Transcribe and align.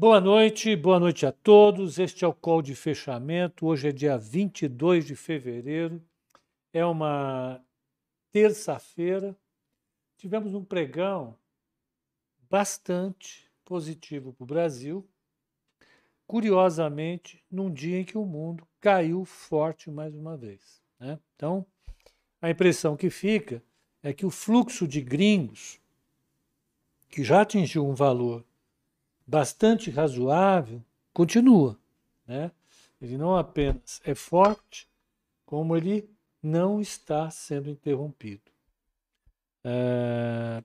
Boa 0.00 0.20
noite, 0.20 0.76
boa 0.76 1.00
noite 1.00 1.26
a 1.26 1.32
todos. 1.32 1.98
Este 1.98 2.24
é 2.24 2.28
o 2.28 2.32
call 2.32 2.62
de 2.62 2.72
fechamento. 2.72 3.66
Hoje 3.66 3.88
é 3.88 3.92
dia 3.92 4.16
22 4.16 5.04
de 5.04 5.16
fevereiro. 5.16 6.00
É 6.72 6.86
uma 6.86 7.60
terça-feira. 8.30 9.36
Tivemos 10.16 10.54
um 10.54 10.64
pregão 10.64 11.36
bastante 12.48 13.50
positivo 13.64 14.32
para 14.32 14.44
o 14.44 14.46
Brasil. 14.46 15.04
Curiosamente, 16.28 17.44
num 17.50 17.68
dia 17.68 17.98
em 17.98 18.04
que 18.04 18.16
o 18.16 18.24
mundo 18.24 18.64
caiu 18.80 19.24
forte 19.24 19.90
mais 19.90 20.14
uma 20.14 20.36
vez. 20.36 20.80
Né? 21.00 21.18
Então, 21.34 21.66
a 22.40 22.48
impressão 22.48 22.96
que 22.96 23.10
fica 23.10 23.60
é 24.00 24.12
que 24.12 24.24
o 24.24 24.30
fluxo 24.30 24.86
de 24.86 25.00
gringos, 25.00 25.80
que 27.10 27.24
já 27.24 27.40
atingiu 27.40 27.84
um 27.84 27.96
valor 27.96 28.44
bastante 29.28 29.90
razoável, 29.90 30.82
continua. 31.12 31.78
Né? 32.26 32.50
Ele 33.00 33.18
não 33.18 33.36
apenas 33.36 34.00
é 34.02 34.14
forte, 34.14 34.88
como 35.44 35.76
ele 35.76 36.08
não 36.42 36.80
está 36.80 37.30
sendo 37.30 37.68
interrompido. 37.68 38.50
É... 39.62 40.64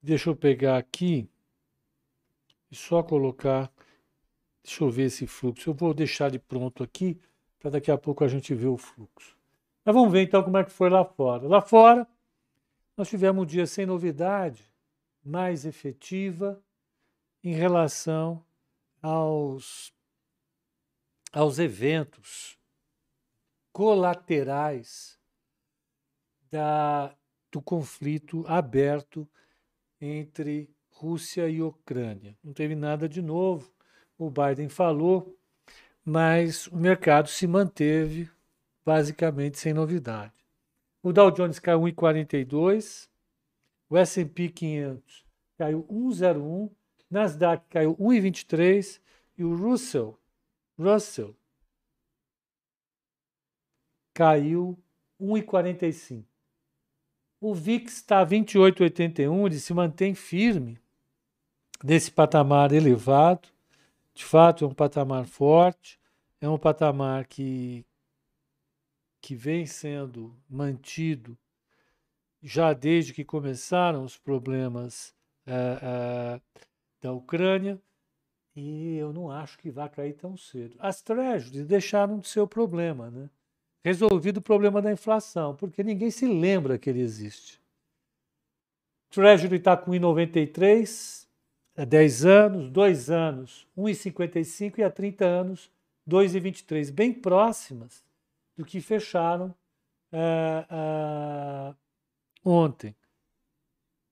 Deixa 0.00 0.30
eu 0.30 0.36
pegar 0.36 0.78
aqui 0.78 1.28
e 2.70 2.76
só 2.76 3.02
colocar. 3.02 3.72
Deixa 4.62 4.84
eu 4.84 4.90
ver 4.90 5.04
esse 5.04 5.26
fluxo. 5.26 5.70
Eu 5.70 5.74
vou 5.74 5.92
deixar 5.92 6.28
ele 6.28 6.38
pronto 6.38 6.82
aqui 6.84 7.20
para 7.58 7.70
daqui 7.70 7.90
a 7.90 7.98
pouco 7.98 8.22
a 8.22 8.28
gente 8.28 8.54
ver 8.54 8.68
o 8.68 8.78
fluxo. 8.78 9.36
Mas 9.84 9.94
vamos 9.94 10.12
ver 10.12 10.22
então 10.22 10.42
como 10.44 10.58
é 10.58 10.64
que 10.64 10.70
foi 10.70 10.88
lá 10.88 11.04
fora. 11.04 11.48
Lá 11.48 11.60
fora, 11.60 12.06
nós 12.96 13.08
tivemos 13.08 13.42
um 13.42 13.46
dia 13.46 13.66
sem 13.66 13.84
novidade, 13.84 14.64
mais 15.24 15.64
efetiva, 15.64 16.62
em 17.42 17.54
relação 17.54 18.44
aos, 19.00 19.92
aos 21.32 21.58
eventos 21.58 22.58
colaterais 23.72 25.18
da, 26.50 27.16
do 27.50 27.60
conflito 27.60 28.44
aberto 28.46 29.28
entre 30.00 30.70
Rússia 30.90 31.48
e 31.48 31.62
Ucrânia. 31.62 32.36
Não 32.44 32.52
teve 32.52 32.74
nada 32.76 33.08
de 33.08 33.20
novo, 33.20 33.72
o 34.16 34.30
Biden 34.30 34.68
falou, 34.68 35.36
mas 36.04 36.66
o 36.68 36.76
mercado 36.76 37.28
se 37.28 37.46
manteve 37.46 38.30
basicamente 38.84 39.58
sem 39.58 39.72
novidade. 39.72 40.34
O 41.02 41.12
Dow 41.12 41.30
Jones 41.30 41.58
caiu 41.58 41.80
1,42, 41.80 43.08
o 43.88 43.96
S&P 43.96 44.48
500 44.48 45.24
caiu 45.58 45.84
1,01 45.90 46.70
Nasdaq 47.12 47.62
caiu 47.68 47.94
1,23 47.98 48.98
e 49.36 49.44
o 49.44 49.54
Russell, 49.54 50.18
Russell 50.78 51.36
caiu 54.14 54.78
1,45. 55.20 56.24
O 57.38 57.54
VIX 57.54 57.92
está 57.92 58.24
28,81, 58.24 59.46
ele 59.46 59.58
se 59.58 59.74
mantém 59.74 60.14
firme 60.14 60.80
nesse 61.84 62.10
patamar 62.10 62.72
elevado. 62.72 63.46
De 64.14 64.24
fato, 64.24 64.64
é 64.64 64.68
um 64.68 64.74
patamar 64.74 65.26
forte, 65.26 66.00
é 66.40 66.48
um 66.48 66.58
patamar 66.58 67.26
que, 67.26 67.84
que 69.20 69.34
vem 69.34 69.66
sendo 69.66 70.34
mantido 70.48 71.36
já 72.42 72.72
desde 72.72 73.12
que 73.12 73.22
começaram 73.22 74.02
os 74.02 74.16
problemas 74.16 75.14
uh, 75.46 76.36
uh, 76.36 76.42
da 77.02 77.12
Ucrânia 77.12 77.78
e 78.54 78.96
eu 78.96 79.12
não 79.12 79.30
acho 79.30 79.58
que 79.58 79.70
vai 79.70 79.88
cair 79.88 80.14
tão 80.14 80.36
cedo. 80.36 80.76
As 80.78 81.02
treasuries 81.02 81.66
deixaram 81.66 82.18
de 82.18 82.28
ser 82.28 82.40
o 82.40 82.46
problema, 82.46 83.10
né? 83.10 83.28
Resolvido 83.84 84.36
o 84.36 84.42
problema 84.42 84.80
da 84.80 84.92
inflação, 84.92 85.56
porque 85.56 85.82
ninguém 85.82 86.10
se 86.10 86.26
lembra 86.26 86.78
que 86.78 86.88
ele 86.88 87.00
existe. 87.00 87.60
Treasury 89.10 89.56
está 89.56 89.76
com 89.76 89.90
1,93 89.90 91.26
há 91.76 91.84
10 91.84 92.24
anos, 92.24 92.70
2 92.70 93.10
anos 93.10 93.66
1,55 93.76 94.78
e 94.78 94.84
há 94.84 94.90
30 94.90 95.24
anos 95.24 95.70
2,23, 96.08 96.92
bem 96.92 97.12
próximas 97.12 98.04
do 98.56 98.64
que 98.64 98.80
fecharam 98.80 99.54
uh, 100.12 101.72
uh, 101.72 101.76
ontem. 102.44 102.94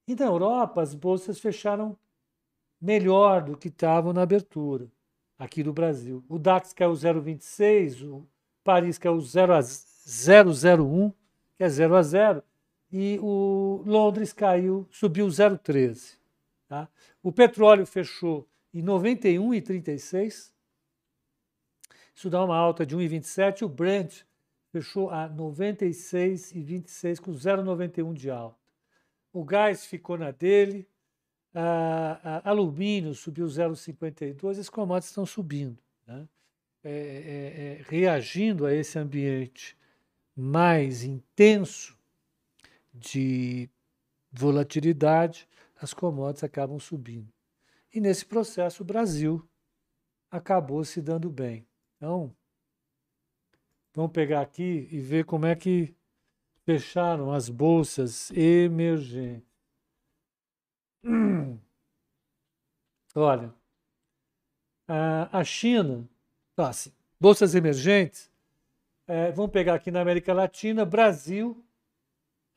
E 0.09 0.15
na 0.15 0.27
Europa, 0.27 0.83
as 0.83 0.95
bolsas 0.95 1.39
fecharam 1.39 1.97
melhor 2.81 3.43
do 3.43 3.57
que 3.57 3.69
estavam 3.69 4.13
na 4.13 4.23
abertura 4.23 4.89
aqui 5.39 5.63
no 5.63 5.73
Brasil. 5.73 6.25
O 6.29 6.39
DAX 6.39 6.73
caiu 6.73 6.93
0,26, 6.93 8.07
o 8.07 8.27
Paris 8.63 8.99
caiu 8.99 9.21
0 9.21 9.55
a 9.55 9.61
0,01, 9.61 11.13
que 11.57 11.65
é 11.65 11.69
0 11.69 11.97
a 11.97 12.03
0, 12.03 12.43
e 12.93 13.19
o 13.23 13.83
Londres 13.87 14.33
caiu, 14.33 14.87
subiu 14.91 15.27
0,13. 15.27 16.19
Tá? 16.69 16.89
O 17.23 17.33
petróleo 17.33 17.87
fechou 17.87 18.47
em 18.73 18.83
91,36, 18.83 20.53
isso 22.15 22.29
dá 22.31 22.45
uma 22.45 22.57
alta 22.57 22.85
de 22.85 22.97
1,27, 22.97 23.63
o 23.63 23.69
Brent 23.69 24.23
fechou 24.71 25.11
a 25.11 25.29
96,26 25.29 27.21
com 27.21 27.33
0,91 27.33 28.13
de 28.15 28.31
alta. 28.31 28.59
O 29.33 29.45
gás 29.45 29.87
ficou 29.87 30.19
na 30.19 30.31
dele, 30.31 30.87
a, 31.55 32.43
a, 32.45 32.51
alumínio 32.51 33.15
subiu 33.15 33.47
0,52, 33.47 34.59
as 34.59 34.69
commodities 34.69 35.11
estão 35.11 35.27
subindo. 35.27 35.79
Né? 36.07 36.29
É, 36.83 36.91
é, 36.91 37.81
é, 37.81 37.85
reagindo 37.89 38.65
a 38.65 38.75
esse 38.75 38.99
ambiente 38.99 39.77
mais 40.35 41.05
intenso 41.05 41.97
de 42.95 43.69
volatilidade, 44.33 45.49
as 45.81 45.93
commodities 45.93 46.45
acabam 46.45 46.79
subindo. 46.79 47.33
E 47.93 48.01
nesse 48.01 48.25
processo 48.25 48.83
o 48.83 48.87
Brasil 48.87 49.47
acabou 50.31 50.85
se 50.85 51.03
dando 51.03 51.29
bem. 51.29 51.67
Então, 51.97 52.35
vamos 53.93 54.13
pegar 54.13 54.41
aqui 54.41 54.89
e 54.91 55.01
ver 55.01 55.25
como 55.25 55.47
é 55.47 55.57
que 55.57 55.95
fecharam 56.65 57.33
as 57.33 57.49
bolsas 57.49 58.31
emergentes. 58.31 59.50
Olha, 63.15 63.53
a 65.33 65.43
China, 65.45 66.09
assim, 66.57 66.93
bolsas 67.19 67.55
emergentes, 67.55 68.31
é, 69.07 69.33
vamos 69.33 69.51
pegar 69.51 69.75
aqui 69.75 69.91
na 69.91 70.01
América 70.01 70.33
Latina, 70.33 70.85
Brasil, 70.85 71.65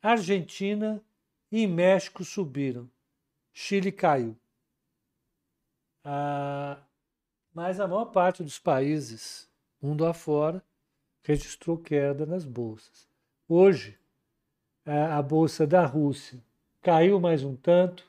Argentina 0.02 1.02
e 1.50 1.66
México 1.66 2.24
subiram. 2.24 2.88
Chile 3.52 3.90
caiu. 3.90 4.36
Ah, 6.04 6.78
mas 7.52 7.80
a 7.80 7.88
maior 7.88 8.06
parte 8.06 8.42
dos 8.42 8.58
países, 8.58 9.48
mundo 9.80 10.06
afora, 10.06 10.62
registrou 11.22 11.78
queda 11.78 12.26
nas 12.26 12.44
bolsas. 12.44 13.08
Hoje, 13.48 13.98
a 14.84 15.20
bolsa 15.22 15.66
da 15.66 15.86
Rússia 15.86 16.42
caiu 16.82 17.18
mais 17.18 17.42
um 17.42 17.56
tanto, 17.56 18.06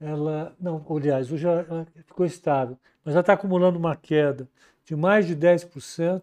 ela, 0.00 0.54
não, 0.60 0.84
aliás, 0.90 1.32
hoje 1.32 1.46
ela 1.46 1.86
ficou 2.06 2.26
estável, 2.26 2.78
mas 3.04 3.14
ela 3.14 3.20
está 3.20 3.32
acumulando 3.32 3.78
uma 3.78 3.96
queda 3.96 4.48
de 4.84 4.94
mais 4.94 5.26
de 5.26 5.34
10% 5.34 6.22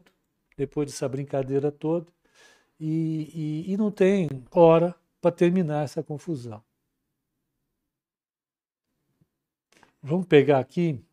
depois 0.56 0.90
dessa 0.90 1.08
brincadeira 1.10 1.72
toda 1.72 2.08
e, 2.80 3.64
e, 3.68 3.74
e 3.74 3.78
não 3.78 3.92
tem 3.92 4.30
hora 4.52 4.96
para 5.22 5.32
terminar 5.32 5.84
essa 5.84 6.04
confusão. 6.04 6.64
Vamos 10.02 10.26
pegar 10.26 10.60
aqui 10.60 11.04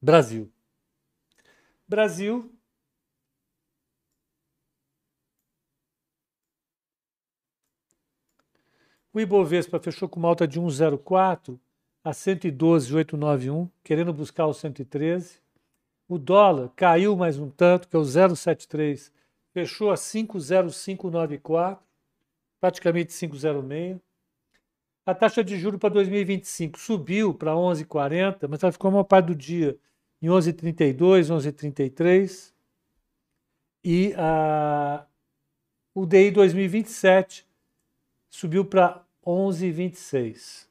Brasil. 0.00 0.50
Brasil 1.88 2.55
O 9.16 9.20
Ibovespa 9.20 9.80
fechou 9.80 10.10
com 10.10 10.20
uma 10.20 10.28
alta 10.28 10.46
de 10.46 10.60
1,04 10.60 11.58
a 12.04 12.12
112,891, 12.12 13.66
querendo 13.82 14.12
buscar 14.12 14.44
o 14.44 14.52
113. 14.52 15.40
O 16.06 16.18
dólar 16.18 16.70
caiu 16.76 17.16
mais 17.16 17.38
um 17.38 17.48
tanto, 17.48 17.88
que 17.88 17.96
é 17.96 17.98
o 17.98 18.02
0,73, 18.02 19.10
fechou 19.54 19.90
a 19.90 19.94
5,0594, 19.94 21.78
praticamente 22.60 23.14
5,06. 23.14 23.98
A 25.06 25.14
taxa 25.14 25.42
de 25.42 25.56
juros 25.56 25.80
para 25.80 25.94
2025 25.94 26.78
subiu 26.78 27.32
para 27.32 27.52
11,40, 27.52 28.46
mas 28.46 28.62
ela 28.62 28.70
ficou 28.70 28.90
maior 28.90 29.04
parte 29.04 29.28
do 29.28 29.34
dia 29.34 29.78
em 30.20 30.26
11,32, 30.26 31.34
11,33. 31.34 32.52
E 33.82 34.12
a, 34.18 35.06
o 35.94 36.04
DI 36.04 36.30
2027 36.32 37.46
subiu 38.28 38.62
para 38.62 39.05
11,26. 39.26 40.68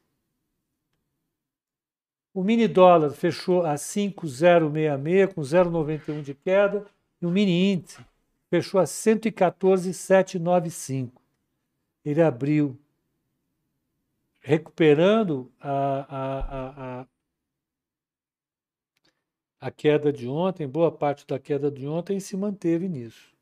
O 2.33 2.41
mini 2.43 2.67
dólar 2.67 3.11
fechou 3.11 3.63
a 3.65 3.77
5,066 3.77 5.33
com 5.33 5.41
0,91 5.41 6.21
de 6.21 6.33
queda 6.33 6.85
e 7.21 7.25
o 7.25 7.29
mini 7.29 7.73
índice 7.73 8.03
fechou 8.49 8.79
a 8.79 8.85
114,795. 8.85 11.21
Ele 12.03 12.21
abriu 12.21 12.77
recuperando 14.41 15.51
a, 15.59 16.05
a, 16.07 17.01
a, 17.01 17.07
a, 19.59 19.71
queda 19.71 20.13
de 20.13 20.27
ontem, 20.27 20.67
boa 20.67 20.91
parte 20.91 21.25
da 21.25 21.39
queda 21.39 21.71
de 21.71 21.87
ontem 21.87 22.19
se 22.19 22.37
manteve 22.37 22.87
nisso. 22.87 23.33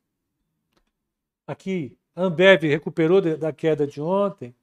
Aqui, 1.46 1.98
Ambev 2.16 2.62
recuperou 2.62 3.20
da 3.36 3.52
queda 3.52 3.86
de 3.86 4.00
ontem, 4.00 4.54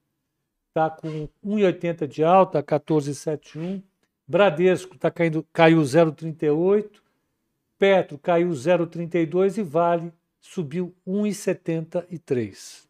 está 0.72 0.90
com 0.90 1.28
1,80 1.46 2.08
de 2.08 2.24
alta, 2.24 2.64
14,71. 2.64 3.84
Bradesco 4.28 4.98
tá 4.98 5.12
caindo, 5.12 5.46
caiu 5.52 5.82
0,38. 5.82 7.02
Petro 7.78 8.18
caiu 8.18 8.50
0,32 8.50 9.58
e 9.58 9.64
Vale 9.64 10.14
subiu 10.40 10.96
1,73. 11.06 12.88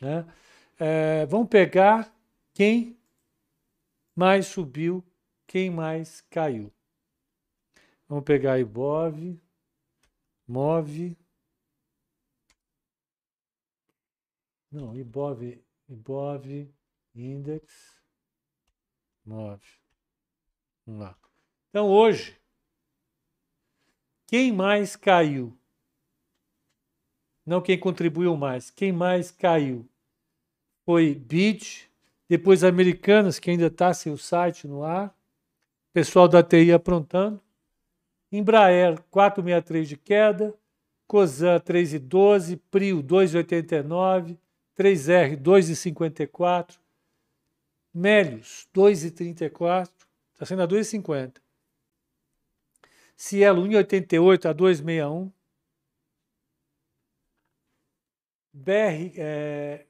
Né? 0.00 0.24
É, 0.78 1.26
vamos 1.26 1.48
pegar 1.48 2.14
quem 2.54 2.96
mais 4.14 4.46
subiu, 4.46 5.04
quem 5.46 5.68
mais 5.70 6.20
caiu. 6.30 6.72
Vamos 8.08 8.24
pegar 8.24 8.58
Ibov, 8.58 9.38
Move. 10.46 11.16
Não, 14.70 14.94
Ibov, 14.96 15.60
Ibov, 15.88 16.70
Index, 17.14 17.96
Move. 19.24 19.62
Vamos 20.86 21.02
lá. 21.02 21.16
Então 21.68 21.88
hoje, 21.88 22.36
quem 24.26 24.52
mais 24.52 24.96
caiu? 24.96 25.56
Não 27.44 27.60
quem 27.60 27.78
contribuiu 27.78 28.36
mais. 28.36 28.70
Quem 28.70 28.92
mais 28.92 29.30
caiu? 29.30 29.88
Foi 30.84 31.14
BID, 31.14 31.88
depois 32.28 32.64
Americanas, 32.64 33.38
que 33.38 33.50
ainda 33.50 33.66
está 33.66 33.92
sem 33.92 34.12
o 34.12 34.18
site 34.18 34.66
no 34.66 34.84
ar. 34.84 35.14
Pessoal 35.92 36.28
da 36.28 36.42
TI 36.42 36.72
aprontando. 36.72 37.40
Embraer 38.32 39.00
463 39.10 39.88
de 39.88 39.96
queda. 39.96 40.54
Cosan 41.06 41.58
3,12. 41.58 42.60
Prio 42.70 43.02
2,89. 43.02 44.38
3R 44.78 45.36
2,54. 45.36 46.79
Melios 47.92 48.68
2,34. 48.74 49.90
Está 50.32 50.46
sendo 50.46 50.62
a 50.62 50.68
2,50. 50.68 51.40
Cielo 53.16 53.62
1,88 53.62 54.48
a 54.48 54.54
2,61. 54.54 55.32
BR, 58.52 59.12
é, 59.16 59.86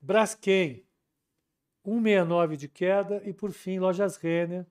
Braskem 0.00 0.84
169 1.84 2.56
de 2.56 2.68
queda 2.68 3.22
e 3.24 3.32
por 3.32 3.52
fim 3.52 3.78
Lojas 3.78 4.16
Renner 4.16 4.66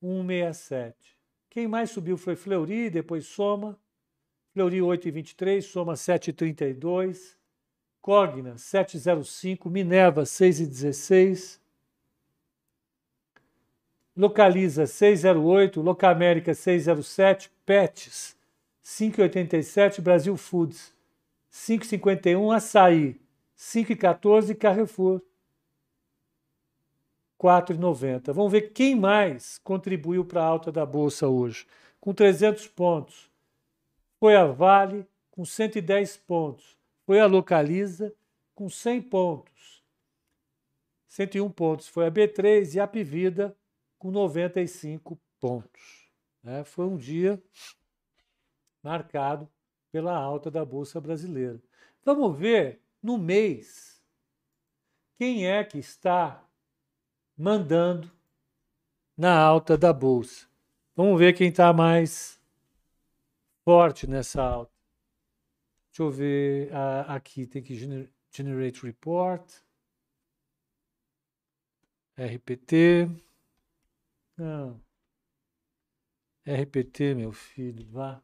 167. 0.00 1.18
Quem 1.50 1.66
mais 1.66 1.90
subiu 1.90 2.16
foi 2.16 2.36
Fleury, 2.36 2.90
depois 2.90 3.26
Soma, 3.26 3.78
Fleury 4.52 4.78
8,23, 4.78 5.62
Soma 5.62 5.94
7,32, 5.94 7.37
Cogna 8.00 8.54
7,05, 8.54 9.68
Minerva 9.70 10.22
6,16, 10.22 11.60
Localiza 14.16 14.84
6,08, 14.84 15.80
Locamérica 15.80 16.52
6,07, 16.52 17.50
Pets 17.64 18.36
5,87, 18.84 20.00
Brasil 20.00 20.36
Foods 20.36 20.94
5,51, 21.52 22.54
Açaí 22.54 23.20
5,14 23.56 24.50
e 24.50 24.54
Carrefour 24.54 25.20
4,90. 27.38 28.32
Vamos 28.32 28.52
ver 28.52 28.72
quem 28.72 28.96
mais 28.96 29.58
contribuiu 29.58 30.24
para 30.24 30.42
a 30.42 30.46
alta 30.46 30.72
da 30.72 30.86
bolsa 30.86 31.28
hoje. 31.28 31.66
Com 32.00 32.14
300 32.14 32.66
pontos, 32.68 33.30
foi 34.18 34.36
a 34.36 34.46
Vale 34.46 35.06
com 35.30 35.44
110 35.44 36.16
pontos, 36.18 36.77
foi 37.08 37.20
a 37.20 37.26
Localiza 37.26 38.14
com 38.54 38.68
100 38.68 39.00
pontos. 39.00 39.82
101 41.06 41.50
pontos 41.50 41.88
foi 41.88 42.06
a 42.06 42.10
B3 42.10 42.74
e 42.74 42.80
a 42.80 42.86
Pivida 42.86 43.56
com 43.98 44.10
95 44.10 45.18
pontos. 45.40 46.12
Né? 46.42 46.64
Foi 46.64 46.84
um 46.84 46.98
dia 46.98 47.42
marcado 48.82 49.48
pela 49.90 50.14
alta 50.14 50.50
da 50.50 50.66
Bolsa 50.66 51.00
Brasileira. 51.00 51.58
Vamos 52.04 52.38
ver 52.38 52.82
no 53.02 53.16
mês 53.16 54.04
quem 55.16 55.46
é 55.46 55.64
que 55.64 55.78
está 55.78 56.46
mandando 57.34 58.12
na 59.16 59.34
alta 59.34 59.78
da 59.78 59.94
bolsa. 59.94 60.46
Vamos 60.94 61.18
ver 61.18 61.32
quem 61.32 61.48
está 61.48 61.72
mais 61.72 62.38
forte 63.64 64.06
nessa 64.06 64.42
alta. 64.42 64.77
Deixa 65.98 66.12
eu 66.12 66.16
ver 66.16 66.72
ah, 66.72 67.16
aqui, 67.16 67.44
tem 67.44 67.60
que 67.60 67.74
generate 68.30 68.86
report. 68.86 69.52
RPT. 72.16 73.10
Não. 74.36 74.80
RPT, 76.46 77.16
meu 77.16 77.32
filho, 77.32 77.84
vá. 77.90 78.22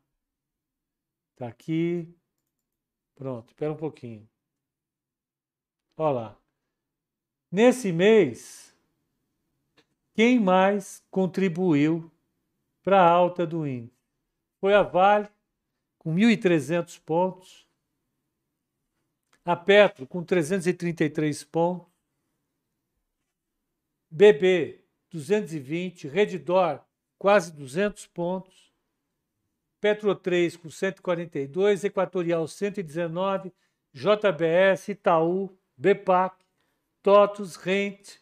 Tá 1.34 1.48
aqui. 1.48 2.16
Pronto, 3.16 3.48
espera 3.48 3.72
um 3.72 3.76
pouquinho. 3.76 4.30
Olha 5.96 6.12
lá. 6.12 6.40
Nesse 7.50 7.90
mês, 7.90 8.72
quem 10.14 10.38
mais 10.38 11.04
contribuiu 11.10 12.08
para 12.84 13.00
a 13.00 13.10
alta 13.10 13.44
do 13.44 13.66
índice? 13.66 13.98
Foi 14.60 14.74
a 14.74 14.82
Vale, 14.84 15.28
com 15.98 16.14
1.300 16.14 17.00
pontos, 17.00 17.63
a 19.44 19.54
Petro, 19.54 20.06
com 20.06 20.22
333 20.22 21.44
pontos, 21.44 21.92
BB, 24.10 24.84
220, 25.10 26.08
Redditor, 26.08 26.80
quase 27.18 27.52
200 27.52 28.06
pontos, 28.06 28.72
Petro 29.80 30.14
3 30.14 30.56
com 30.56 30.70
142, 30.70 31.84
Equatorial 31.84 32.48
119, 32.48 33.52
JBS, 33.92 34.88
Itaú, 34.88 35.54
BPAC, 35.76 36.42
TOTUS, 37.02 37.56
Rente 37.56 38.20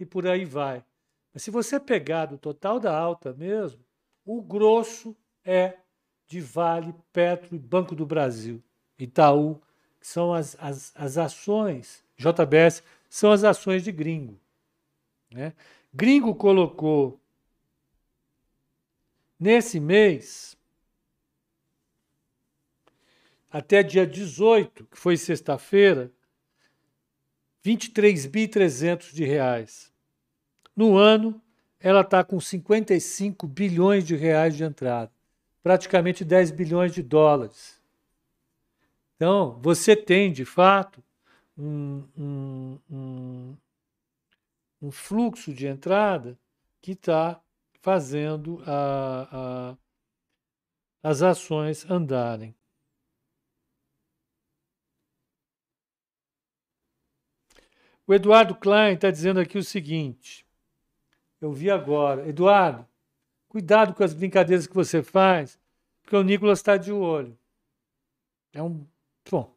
e 0.00 0.04
por 0.04 0.26
aí 0.26 0.44
vai. 0.44 0.84
Mas 1.32 1.42
se 1.42 1.50
você 1.50 1.78
pegar 1.78 2.26
do 2.26 2.36
total 2.36 2.80
da 2.80 2.96
alta 2.96 3.32
mesmo, 3.32 3.84
o 4.24 4.42
grosso 4.42 5.16
é 5.44 5.78
de 6.26 6.40
Vale, 6.40 6.94
Petro 7.12 7.54
e 7.54 7.58
Banco 7.58 7.94
do 7.94 8.04
Brasil, 8.04 8.60
Itaú, 8.98 9.62
são 10.06 10.32
as, 10.32 10.56
as, 10.60 10.92
as 10.94 11.18
ações, 11.18 12.04
JBS, 12.16 12.80
são 13.10 13.32
as 13.32 13.42
ações 13.42 13.82
de 13.82 13.90
gringo. 13.90 14.38
Né? 15.28 15.52
Gringo 15.92 16.32
colocou 16.32 17.20
nesse 19.36 19.80
mês, 19.80 20.56
até 23.50 23.82
dia 23.82 24.06
18, 24.06 24.84
que 24.84 24.96
foi 24.96 25.16
sexta-feira, 25.16 26.12
23.300 27.64 29.12
de 29.12 29.24
reais. 29.24 29.92
No 30.76 30.96
ano, 30.96 31.42
ela 31.80 32.02
está 32.02 32.22
com 32.22 32.38
55 32.38 33.44
bilhões 33.48 34.06
de 34.06 34.14
reais 34.14 34.56
de 34.56 34.62
entrada, 34.62 35.10
praticamente 35.64 36.24
10 36.24 36.52
bilhões 36.52 36.92
de 36.92 37.02
dólares. 37.02 37.75
Então, 39.16 39.58
você 39.60 39.96
tem, 39.96 40.30
de 40.30 40.44
fato, 40.44 41.02
um, 41.56 42.04
um, 42.16 42.78
um, 42.90 43.56
um 44.82 44.90
fluxo 44.90 45.52
de 45.52 45.66
entrada 45.66 46.38
que 46.80 46.92
está 46.92 47.40
fazendo 47.80 48.62
a, 48.66 49.28
a, 51.02 51.08
as 51.08 51.22
ações 51.22 51.88
andarem. 51.90 52.54
O 58.06 58.14
Eduardo 58.14 58.54
Klein 58.54 58.94
está 58.94 59.10
dizendo 59.10 59.40
aqui 59.40 59.58
o 59.58 59.64
seguinte: 59.64 60.46
eu 61.40 61.52
vi 61.52 61.70
agora. 61.70 62.28
Eduardo, 62.28 62.86
cuidado 63.48 63.94
com 63.94 64.04
as 64.04 64.14
brincadeiras 64.14 64.66
que 64.66 64.74
você 64.74 65.02
faz, 65.02 65.58
porque 66.02 66.16
o 66.16 66.22
Nicolas 66.22 66.60
está 66.60 66.76
de 66.76 66.92
olho. 66.92 67.36
É 68.52 68.62
um. 68.62 68.86
Bom. 69.30 69.54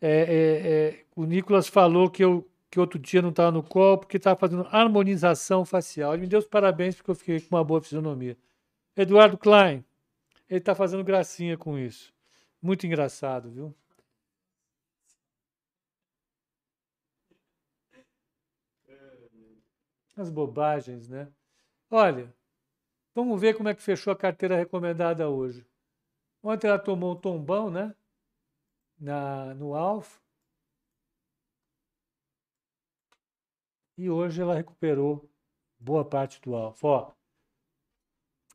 É, 0.00 0.08
é, 0.10 0.70
é, 1.00 1.04
o 1.14 1.24
Nicolas 1.24 1.68
falou 1.68 2.10
que 2.10 2.24
eu 2.24 2.48
que 2.72 2.80
outro 2.80 2.98
dia 2.98 3.20
não 3.20 3.28
estava 3.28 3.50
no 3.52 3.62
colo, 3.62 3.98
porque 3.98 4.16
estava 4.16 4.38
fazendo 4.40 4.66
harmonização 4.72 5.62
facial. 5.62 6.14
Ele 6.14 6.22
me 6.22 6.26
deu 6.28 6.38
os 6.38 6.46
parabéns 6.46 6.96
porque 6.96 7.10
eu 7.10 7.14
fiquei 7.14 7.38
com 7.38 7.54
uma 7.54 7.62
boa 7.62 7.82
fisionomia. 7.82 8.34
Eduardo 8.96 9.36
Klein, 9.38 9.84
ele 10.48 10.58
está 10.60 10.74
fazendo 10.74 11.04
gracinha 11.04 11.58
com 11.58 11.78
isso. 11.78 12.14
Muito 12.62 12.86
engraçado, 12.86 13.50
viu? 13.50 13.74
As 20.16 20.30
bobagens, 20.30 21.08
né? 21.08 21.28
Olha, 21.90 22.34
vamos 23.14 23.40
ver 23.40 23.54
como 23.54 23.68
é 23.68 23.74
que 23.74 23.82
fechou 23.82 24.12
a 24.12 24.16
carteira 24.16 24.56
recomendada 24.56 25.28
hoje. 25.28 25.66
Ontem 26.42 26.68
ela 26.68 26.78
tomou 26.78 27.12
um 27.12 27.16
tombão, 27.16 27.70
né? 27.70 27.94
Na, 29.02 29.52
no 29.54 29.74
Alfa. 29.74 30.20
E 33.98 34.08
hoje 34.08 34.40
ela 34.40 34.54
recuperou 34.54 35.28
boa 35.76 36.04
parte 36.04 36.40
do 36.40 36.54
Alfa. 36.54 36.86
Ó, 36.86 37.12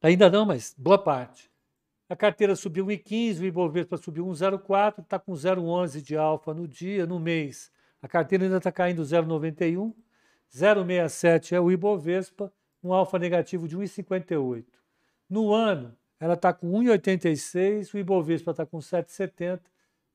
ainda 0.02 0.30
não, 0.30 0.46
mas 0.46 0.74
boa 0.78 0.98
parte. 0.98 1.52
A 2.08 2.16
carteira 2.16 2.56
subiu 2.56 2.86
1,15, 2.86 3.42
o 3.42 3.46
Ibovespa 3.46 3.98
subiu 3.98 4.26
1,04, 4.28 5.04
está 5.04 5.20
com 5.20 5.34
0,11 5.34 6.02
de 6.02 6.16
alfa 6.16 6.54
no 6.54 6.66
dia, 6.66 7.06
no 7.06 7.20
mês. 7.20 7.70
A 8.02 8.08
carteira 8.08 8.46
ainda 8.46 8.58
está 8.58 8.72
caindo 8.72 9.02
0,91. 9.02 9.94
0,67 10.50 11.52
é 11.52 11.60
o 11.60 11.70
Ibovespa, 11.70 12.54
um 12.82 12.94
alfa 12.94 13.20
negativo 13.20 13.68
de 13.68 13.78
1,58. 13.78 14.66
No 15.30 15.54
ano, 15.54 15.94
ela 16.18 16.36
está 16.36 16.54
com 16.54 16.72
1,86, 16.72 17.94
o 17.94 17.98
Ibovespa 17.98 18.52
está 18.52 18.66
com 18.66 18.78
7,70, 18.78 19.60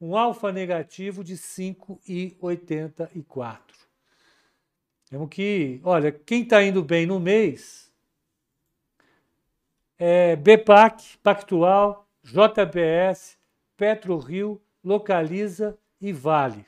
um 0.02 0.14
alfa 0.16 0.50
negativo 0.50 1.23
de 1.23 1.35
5,84. 1.35 3.61
Temos 5.09 5.28
que, 5.28 5.80
olha, 5.85 6.11
quem 6.11 6.42
está 6.42 6.61
indo 6.61 6.82
bem 6.82 7.06
no 7.06 7.21
mês 7.21 7.94
é 9.97 10.35
BPAC, 10.35 11.18
Pactual, 11.18 12.09
JBS, 12.25 13.38
PetroRio, 13.76 14.61
Localiza 14.82 15.78
e 16.00 16.12
Vale. 16.12 16.66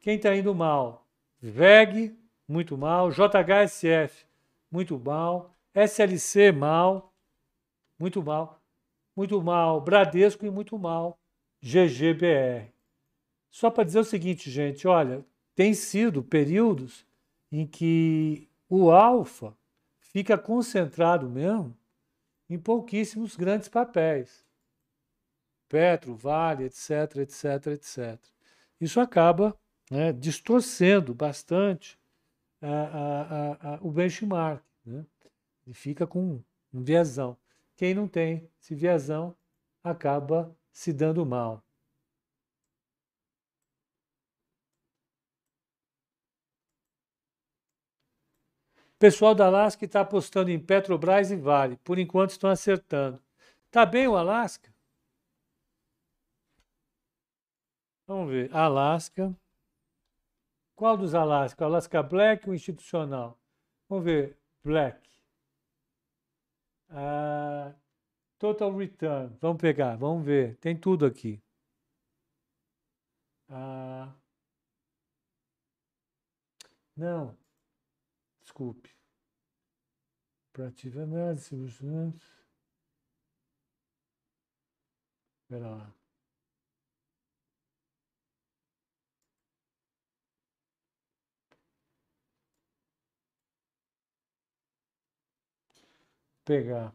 Quem 0.00 0.16
está 0.16 0.34
indo 0.34 0.52
mal? 0.52 1.06
VEG, 1.40 2.18
muito 2.48 2.76
mal. 2.76 3.12
JHSF, 3.12 4.26
muito 4.68 4.98
mal. 4.98 5.54
SLC, 5.72 6.50
mal. 6.50 7.14
Muito 7.96 8.20
mal. 8.20 8.60
Muito 9.14 9.40
mal. 9.40 9.80
Bradesco 9.80 10.44
e 10.44 10.50
muito 10.50 10.76
mal. 10.76 11.21
GGBR. 11.62 12.72
Só 13.48 13.70
para 13.70 13.84
dizer 13.84 14.00
o 14.00 14.04
seguinte, 14.04 14.50
gente, 14.50 14.88
olha, 14.88 15.24
tem 15.54 15.72
sido 15.74 16.22
períodos 16.22 17.06
em 17.50 17.66
que 17.66 18.48
o 18.68 18.90
alfa 18.90 19.56
fica 20.00 20.36
concentrado 20.36 21.28
mesmo 21.28 21.76
em 22.48 22.58
pouquíssimos 22.58 23.36
grandes 23.36 23.68
papéis. 23.68 24.44
Petro, 25.68 26.14
Vale, 26.14 26.64
etc, 26.64 27.16
etc, 27.18 27.66
etc. 27.68 28.18
Isso 28.80 29.00
acaba 29.00 29.56
né, 29.90 30.12
distorcendo 30.12 31.14
bastante 31.14 31.98
a, 32.60 32.68
a, 32.68 33.74
a, 33.74 33.78
o 33.80 33.90
benchmark. 33.90 34.62
Né? 34.84 35.04
E 35.66 35.72
fica 35.72 36.06
com 36.06 36.42
um 36.72 36.82
viesão. 36.82 37.36
Quem 37.76 37.94
não 37.94 38.08
tem 38.08 38.50
esse 38.60 38.74
viesão 38.74 39.34
acaba 39.82 40.54
se 40.72 40.92
dando 40.92 41.24
mal. 41.26 41.62
pessoal 49.02 49.34
da 49.34 49.46
Alaska 49.46 49.84
está 49.84 50.02
apostando 50.02 50.48
em 50.48 50.60
Petrobras 50.64 51.32
e 51.32 51.36
Vale. 51.36 51.76
Por 51.78 51.98
enquanto 51.98 52.30
estão 52.30 52.48
acertando. 52.48 53.20
Tá 53.68 53.84
bem 53.84 54.06
o 54.06 54.16
Alaska? 54.16 54.72
Vamos 58.06 58.30
ver. 58.30 58.54
Alaska. 58.54 59.36
Qual 60.76 60.96
dos 60.96 61.14
Alaska? 61.16 61.64
Alaska 61.64 62.00
Black 62.00 62.48
ou 62.48 62.54
institucional? 62.54 63.36
Vamos 63.88 64.04
ver. 64.04 64.38
Black. 64.62 65.00
Ah, 66.90 67.74
total 68.42 68.76
Return. 68.76 69.36
Vamos 69.40 69.60
pegar, 69.60 69.96
vamos 69.96 70.24
ver. 70.26 70.56
Tem 70.58 70.76
tudo 70.76 71.06
aqui. 71.06 71.40
Ah, 73.48 74.12
não. 76.96 77.36
Desculpe. 78.42 78.90
Prativa 80.52 81.02
análise. 81.02 81.54
Espera 85.44 85.68
lá. 85.70 85.94
Pegar. 96.44 96.92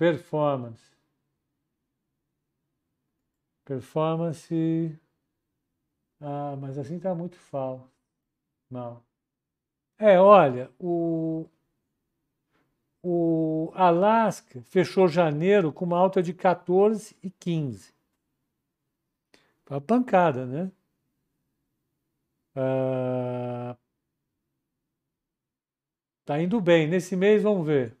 Performance. 0.00 0.96
Performance. 3.66 4.98
Ah, 6.18 6.56
mas 6.58 6.78
assim 6.78 6.96
está 6.96 7.14
muito 7.14 7.36
falso. 7.36 7.86
Não. 8.70 9.02
É, 9.98 10.18
olha, 10.18 10.70
o, 10.78 11.46
o 13.02 13.70
Alasca 13.74 14.62
fechou 14.62 15.06
janeiro 15.06 15.70
com 15.70 15.84
uma 15.84 15.98
alta 15.98 16.22
de 16.22 16.32
14 16.32 17.14
e 17.22 17.28
15. 17.30 17.92
Foi 19.66 19.76
uma 19.76 19.82
pancada, 19.82 20.46
né? 20.46 20.72
Ah, 22.54 23.76
tá 26.24 26.40
indo 26.40 26.58
bem. 26.60 26.88
Nesse 26.88 27.14
mês, 27.16 27.42
vamos 27.42 27.66
ver. 27.66 27.99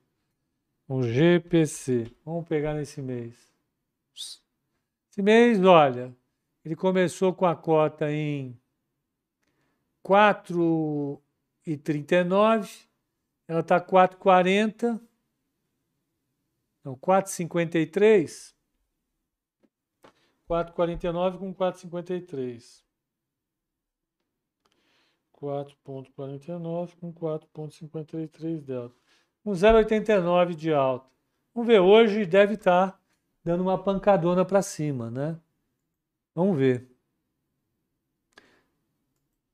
O 0.92 1.04
GPC. 1.04 2.12
Vamos 2.24 2.48
pegar 2.48 2.74
nesse 2.74 3.00
mês. 3.00 3.54
Esse 4.12 5.22
mês, 5.22 5.64
olha, 5.64 6.12
ele 6.64 6.74
começou 6.74 7.32
com 7.32 7.46
a 7.46 7.54
cota 7.54 8.10
em 8.10 8.60
4 10.02 11.22
e 11.64 11.76
39. 11.76 12.88
Ela 13.46 13.60
está 13.60 13.80
4,40. 13.80 15.00
Não, 16.82 16.96
4,53. 16.96 18.52
4,49 20.48 21.38
com 21.38 21.54
4,53. 21.54 22.82
4,49 25.40 26.96
com 26.96 27.14
4,53 27.14 28.60
delta. 28.60 29.09
Um 29.44 29.52
0,89 29.52 30.54
de 30.54 30.72
alta. 30.72 31.08
Vamos 31.54 31.66
ver, 31.66 31.80
hoje 31.80 32.26
deve 32.26 32.54
estar 32.54 33.00
dando 33.44 33.62
uma 33.62 33.82
pancadona 33.82 34.44
para 34.44 34.62
cima, 34.62 35.10
né? 35.10 35.38
Vamos 36.34 36.56
ver. 36.56 36.88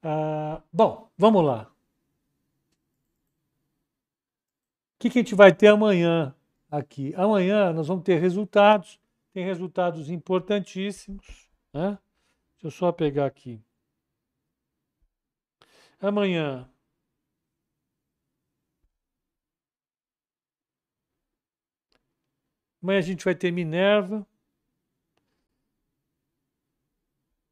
Ah, 0.03 0.63
bom, 0.73 1.11
vamos 1.17 1.45
lá. 1.45 1.71
O 4.95 4.99
que, 4.99 5.11
que 5.11 5.19
a 5.19 5.23
gente 5.23 5.35
vai 5.35 5.55
ter 5.55 5.69
amanhã 5.69 6.35
aqui? 6.71 7.15
Amanhã 7.17 7.73
nós 7.73 7.89
vamos 7.89 8.05
ter 8.05 8.19
resultados, 8.21 9.01
tem 9.33 9.45
resultados 9.45 10.11
importantíssimos. 10.11 11.49
Né? 11.73 11.99
Deixa 12.55 12.67
eu 12.67 12.71
só 12.71 12.93
pegar 12.93 13.27
aqui. 13.27 13.61
Amanhã. 16.01 16.69
Amanhã 22.87 23.01
a 23.01 23.03
gente 23.03 23.25
vai 23.25 23.35
ter 23.35 23.51
Minerva. 23.51 24.25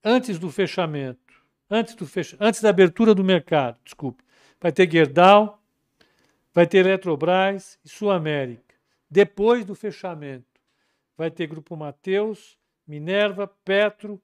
Antes 0.04 0.38
do 0.38 0.48
fechamento, 0.48 1.42
antes, 1.68 1.96
do 1.96 2.06
antes 2.38 2.60
da 2.60 2.70
abertura 2.70 3.16
do 3.16 3.24
mercado, 3.24 3.76
desculpe, 3.82 4.22
vai 4.60 4.70
ter 4.70 4.88
Gerdau, 4.88 5.60
vai 6.52 6.68
ter 6.68 6.86
Eletrobras 6.86 7.80
e 7.84 7.88
Sul 7.88 8.12
América. 8.12 8.76
Depois 9.10 9.64
do 9.64 9.74
fechamento, 9.74 10.46
vai 11.16 11.32
ter 11.32 11.48
Grupo 11.48 11.76
Mateus, 11.76 12.56
Minerva, 12.86 13.48
Petro, 13.48 14.22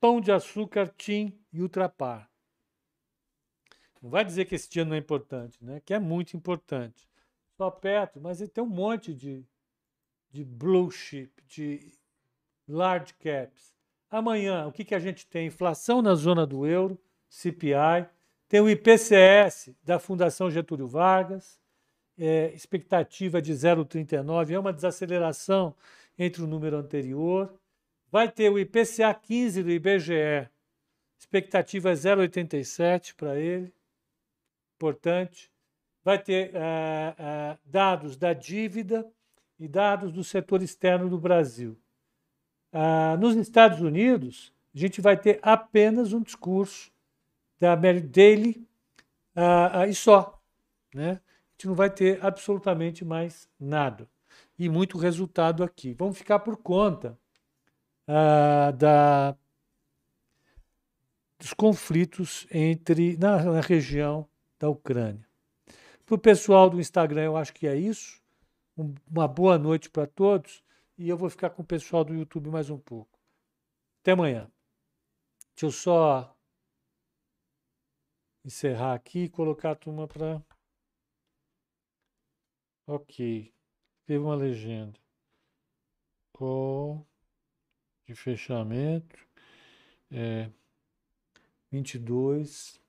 Pão 0.00 0.18
de 0.18 0.32
Açúcar, 0.32 0.88
TIM 0.96 1.38
e 1.52 1.60
Ultrapar. 1.60 2.26
Não 4.00 4.08
vai 4.08 4.24
dizer 4.24 4.46
que 4.46 4.54
esse 4.54 4.70
dia 4.70 4.86
não 4.86 4.94
é 4.94 4.98
importante, 4.98 5.62
né? 5.62 5.82
que 5.84 5.92
é 5.92 5.98
muito 5.98 6.34
importante. 6.34 7.06
Só 7.58 7.70
Petro, 7.70 8.18
mas 8.18 8.40
ele 8.40 8.48
tem 8.48 8.64
um 8.64 8.68
monte 8.68 9.12
de, 9.12 9.44
de 10.30 10.44
blue 10.44 10.90
chip, 10.90 11.42
de 11.46 11.92
large 12.66 13.14
caps. 13.14 13.74
Amanhã, 14.10 14.66
o 14.66 14.72
que, 14.72 14.84
que 14.84 14.94
a 14.94 14.98
gente 14.98 15.26
tem? 15.26 15.46
Inflação 15.46 16.00
na 16.00 16.14
zona 16.14 16.46
do 16.46 16.66
euro, 16.66 16.98
CPI, 17.28 18.08
Tem 18.48 18.60
o 18.60 18.70
IPCS 18.70 19.74
da 19.82 19.98
Fundação 19.98 20.50
Getúlio 20.50 20.88
Vargas, 20.88 21.60
é, 22.18 22.50
expectativa 22.54 23.42
de 23.42 23.52
0,39, 23.52 24.50
é 24.52 24.58
uma 24.58 24.72
desaceleração 24.72 25.74
entre 26.18 26.42
o 26.42 26.46
número 26.46 26.76
anterior. 26.76 27.54
Vai 28.10 28.30
ter 28.30 28.50
o 28.50 28.58
IPCA 28.58 29.12
15 29.14 29.62
do 29.62 29.70
IBGE, 29.70 30.48
expectativa 31.18 31.90
é 31.90 31.94
0,87 31.94 33.14
para 33.14 33.38
ele, 33.38 33.72
importante. 34.76 35.50
Vai 36.02 36.18
ter 36.18 36.52
uh, 36.54 36.54
uh, 36.54 37.58
dados 37.66 38.16
da 38.16 38.32
dívida 38.32 39.06
e 39.58 39.66
dados 39.66 40.12
do 40.12 40.22
setor 40.22 40.62
externo 40.62 41.08
do 41.08 41.18
Brasil. 41.18 41.76
Uh, 42.72 43.16
nos 43.18 43.34
Estados 43.36 43.80
Unidos, 43.80 44.52
a 44.74 44.78
gente 44.78 45.00
vai 45.00 45.16
ter 45.16 45.38
apenas 45.42 46.12
um 46.12 46.22
discurso 46.22 46.92
da 47.58 47.74
Mary 47.74 48.00
Daly 48.00 48.66
e 49.88 49.94
só. 49.94 50.40
Né? 50.94 51.10
A 51.10 51.50
gente 51.52 51.66
não 51.66 51.74
vai 51.74 51.90
ter 51.90 52.24
absolutamente 52.24 53.04
mais 53.04 53.48
nada. 53.58 54.08
E 54.58 54.68
muito 54.68 54.98
resultado 54.98 55.62
aqui. 55.64 55.94
Vamos 55.94 56.18
ficar 56.18 56.40
por 56.40 56.56
conta 56.56 57.18
da 58.76 59.36
dos 61.38 61.52
conflitos 61.52 62.46
entre 62.50 63.16
na, 63.16 63.42
na 63.44 63.60
região 63.60 64.28
da 64.58 64.68
Ucrânia. 64.68 65.24
Para 66.04 66.14
o 66.16 66.18
pessoal 66.18 66.68
do 66.68 66.80
Instagram, 66.80 67.22
eu 67.22 67.36
acho 67.36 67.54
que 67.54 67.66
é 67.66 67.76
isso. 67.76 68.20
Um, 68.78 68.94
uma 69.10 69.26
boa 69.26 69.58
noite 69.58 69.90
para 69.90 70.06
todos. 70.06 70.62
E 70.96 71.08
eu 71.08 71.16
vou 71.16 71.28
ficar 71.28 71.50
com 71.50 71.62
o 71.62 71.66
pessoal 71.66 72.04
do 72.04 72.14
YouTube 72.14 72.48
mais 72.48 72.70
um 72.70 72.78
pouco. 72.78 73.18
Até 74.00 74.12
amanhã. 74.12 74.50
Deixa 75.54 75.66
eu 75.66 75.72
só 75.72 76.36
encerrar 78.44 78.94
aqui 78.94 79.24
e 79.24 79.28
colocar 79.28 79.72
a 79.72 79.76
turma 79.76 80.06
para. 80.06 80.40
Ok. 82.86 83.52
Teve 84.06 84.18
uma 84.24 84.36
legenda. 84.36 84.98
Call 86.32 87.04
de 88.06 88.14
fechamento. 88.14 89.18
É, 90.10 90.50
22 91.70 92.80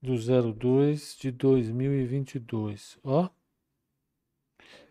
do 0.00 0.16
02 0.54 1.16
de 1.18 1.30
2022. 1.30 2.98
Ó. 3.04 3.30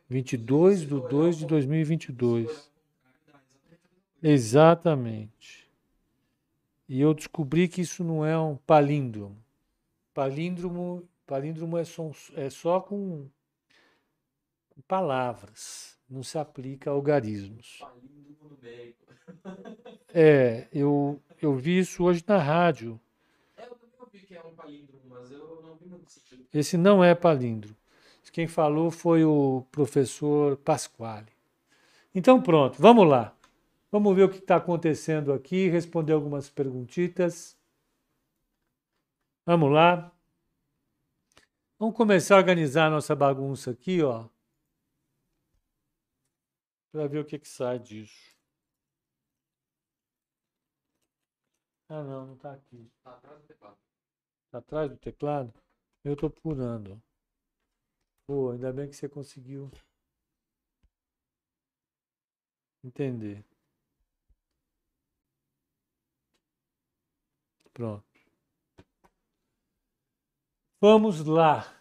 22 0.07 0.85
do 0.85 1.01
2 1.01 1.37
de 1.37 1.45
2022. 1.45 2.71
Exatamente. 4.21 5.69
E 6.87 7.01
eu 7.01 7.13
descobri 7.13 7.67
que 7.67 7.81
isso 7.81 8.03
não 8.03 8.25
é 8.25 8.37
um 8.37 8.55
palíndromo. 8.55 9.37
Palíndromo, 10.13 11.07
palíndromo 11.25 11.77
é, 11.77 11.83
só, 11.83 12.11
é 12.35 12.49
só 12.49 12.79
com 12.79 13.27
palavras, 14.87 15.97
não 16.09 16.21
se 16.21 16.37
aplica 16.37 16.89
a 16.89 16.93
algarismos. 16.93 17.83
É, 20.13 20.67
eu, 20.71 21.21
eu 21.41 21.55
vi 21.55 21.79
isso 21.79 22.03
hoje 22.03 22.23
na 22.27 22.37
rádio. 22.37 22.99
É, 23.57 23.63
eu 23.63 23.75
também 23.75 23.99
ouvi 23.99 24.19
que 24.19 24.35
é 24.35 24.41
um 24.43 24.53
palíndromo, 24.53 25.03
mas 25.09 25.31
eu 25.31 25.61
não 25.61 25.75
vi 25.75 25.87
muito 25.87 26.11
sentido. 26.11 26.45
Esse 26.53 26.77
não 26.77 27.03
é 27.03 27.15
palíndromo. 27.15 27.75
Quem 28.35 28.49
falou 28.49 28.91
foi 28.91 29.23
o 29.23 29.65
professor 29.71 30.57
Pasquale. 30.57 31.31
Então 32.13 32.43
pronto, 32.43 32.81
vamos 32.81 33.07
lá. 33.07 33.33
Vamos 33.89 34.13
ver 34.13 34.23
o 34.23 34.29
que 34.29 34.39
está 34.39 34.57
acontecendo 34.57 35.31
aqui, 35.31 35.69
responder 35.69 36.11
algumas 36.11 36.49
perguntitas. 36.49 37.57
Vamos 39.45 39.71
lá. 39.71 40.13
Vamos 41.79 41.95
começar 41.95 42.35
a 42.35 42.39
organizar 42.39 42.87
a 42.87 42.89
nossa 42.89 43.15
bagunça 43.15 43.71
aqui, 43.71 44.03
ó. 44.03 44.27
Para 46.91 47.07
ver 47.07 47.19
o 47.19 47.25
que, 47.25 47.39
que 47.39 47.47
sai 47.47 47.79
disso. 47.79 48.35
Ah, 51.87 52.03
não, 52.03 52.25
não 52.25 52.35
está 52.35 52.51
aqui. 52.51 52.91
Está 52.97 53.11
atrás 53.11 53.39
do 53.39 53.47
teclado. 53.47 53.77
Está 54.47 54.57
atrás 54.57 54.89
do 54.91 54.97
teclado? 54.97 55.53
Eu 56.03 56.15
estou 56.15 56.29
procurando. 56.29 57.01
Pô, 58.27 58.51
ainda 58.51 58.73
bem 58.73 58.89
que 58.89 58.95
você 58.95 59.07
conseguiu 59.07 59.71
entender. 62.83 63.43
Pronto. 67.73 68.05
Vamos 70.81 71.25
lá. 71.25 71.71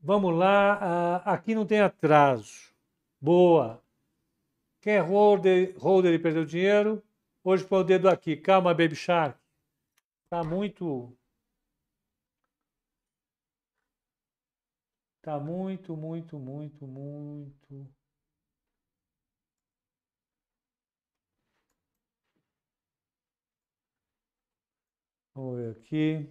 Vamos 0.00 0.36
lá. 0.36 0.78
Ah, 1.24 1.34
aqui 1.34 1.54
não 1.54 1.66
tem 1.66 1.80
atraso. 1.80 2.72
Boa. 3.20 3.82
Quem 4.80 4.94
é 4.94 5.00
holder, 5.00 5.74
holder 5.78 6.12
e 6.14 6.18
perdeu 6.18 6.44
dinheiro? 6.44 7.02
Hoje 7.44 7.64
põe 7.64 7.80
o 7.80 7.84
dedo 7.84 8.08
aqui. 8.08 8.36
Calma, 8.36 8.74
Baby 8.74 8.94
Shark. 8.94 9.38
Tá 10.28 10.44
muito. 10.44 11.16
Tá 15.22 15.38
muito, 15.40 15.96
muito, 15.96 16.38
muito, 16.38 16.86
muito. 16.86 17.88
Vamos 25.34 25.56
ver 25.58 25.70
aqui. 25.76 26.26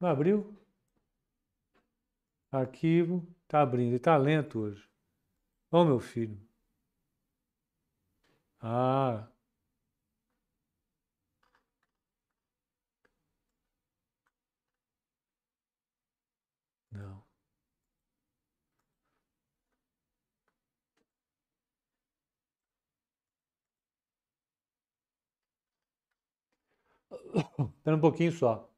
Não 0.00 0.08
abriu? 0.10 0.54
Arquivo. 2.52 3.26
Tá 3.48 3.60
abrindo. 3.62 3.96
Está 3.96 4.16
lento 4.16 4.60
hoje. 4.60 4.88
Ô, 5.70 5.84
meu 5.84 6.00
filho. 6.00 6.38
Ah. 8.62 9.28
Não. 16.92 17.22
Espera 27.78 27.96
um 27.96 28.00
pouquinho 28.00 28.32
só. 28.32 28.69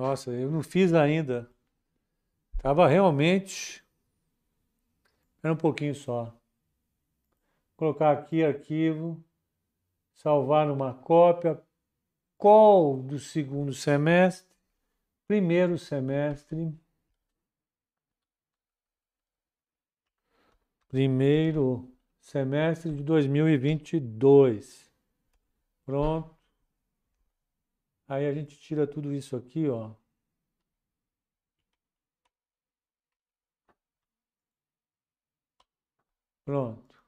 Nossa, 0.00 0.30
eu 0.30 0.50
não 0.50 0.62
fiz 0.62 0.94
ainda. 0.94 1.46
Tava 2.62 2.88
realmente. 2.88 3.84
Espera 5.34 5.52
um 5.52 5.58
pouquinho 5.58 5.94
só. 5.94 6.24
Vou 6.24 6.32
colocar 7.76 8.12
aqui 8.12 8.42
arquivo, 8.42 9.22
salvar 10.14 10.66
numa 10.66 10.94
cópia. 10.94 11.62
Call 12.38 13.02
do 13.02 13.18
segundo 13.18 13.74
semestre, 13.74 14.56
primeiro 15.28 15.76
semestre. 15.76 16.74
Primeiro 20.88 21.94
semestre 22.18 22.90
de 22.90 23.02
2022. 23.02 24.90
Pronto. 25.84 26.39
Aí 28.10 28.26
a 28.26 28.34
gente 28.34 28.58
tira 28.58 28.88
tudo 28.88 29.12
isso 29.12 29.36
aqui, 29.36 29.68
ó. 29.68 29.94
Pronto. 36.44 37.04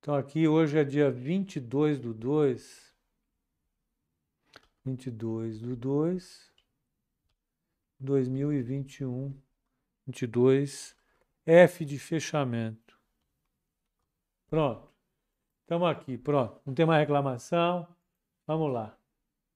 Então 0.00 0.14
aqui 0.14 0.48
hoje 0.48 0.78
é 0.78 0.84
dia 0.84 1.10
22 1.10 2.00
do 2.00 2.14
2. 2.14 2.96
22 4.82 5.60
do 5.60 5.76
2. 5.76 6.52
2021. 8.00 9.38
22. 10.06 10.96
F 11.44 11.84
de 11.84 11.98
fechamento. 11.98 12.98
Pronto. 14.48 14.91
Estamos 15.62 15.88
aqui, 15.88 16.18
pronto. 16.18 16.60
Não 16.66 16.74
tem 16.74 16.84
mais 16.84 17.00
reclamação. 17.00 17.88
Vamos 18.46 18.72
lá. 18.72 18.96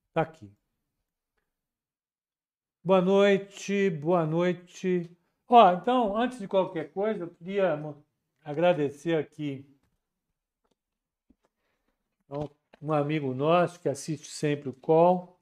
Está 0.09 0.23
aqui. 0.23 0.51
Boa 2.83 3.03
noite, 3.03 3.91
boa 3.91 4.25
noite. 4.25 5.11
Ó, 5.49 5.73
então, 5.73 6.17
antes 6.17 6.39
de 6.39 6.49
qualquer 6.49 6.93
coisa, 6.93 7.25
eu 7.25 7.31
queria 7.31 7.77
agradecer 8.43 9.17
aqui 9.17 9.69
um 12.81 12.93
amigo 12.93 13.35
nosso 13.35 13.81
que 13.81 13.89
assiste 13.89 14.29
sempre 14.29 14.69
o 14.69 14.73
call, 14.73 15.41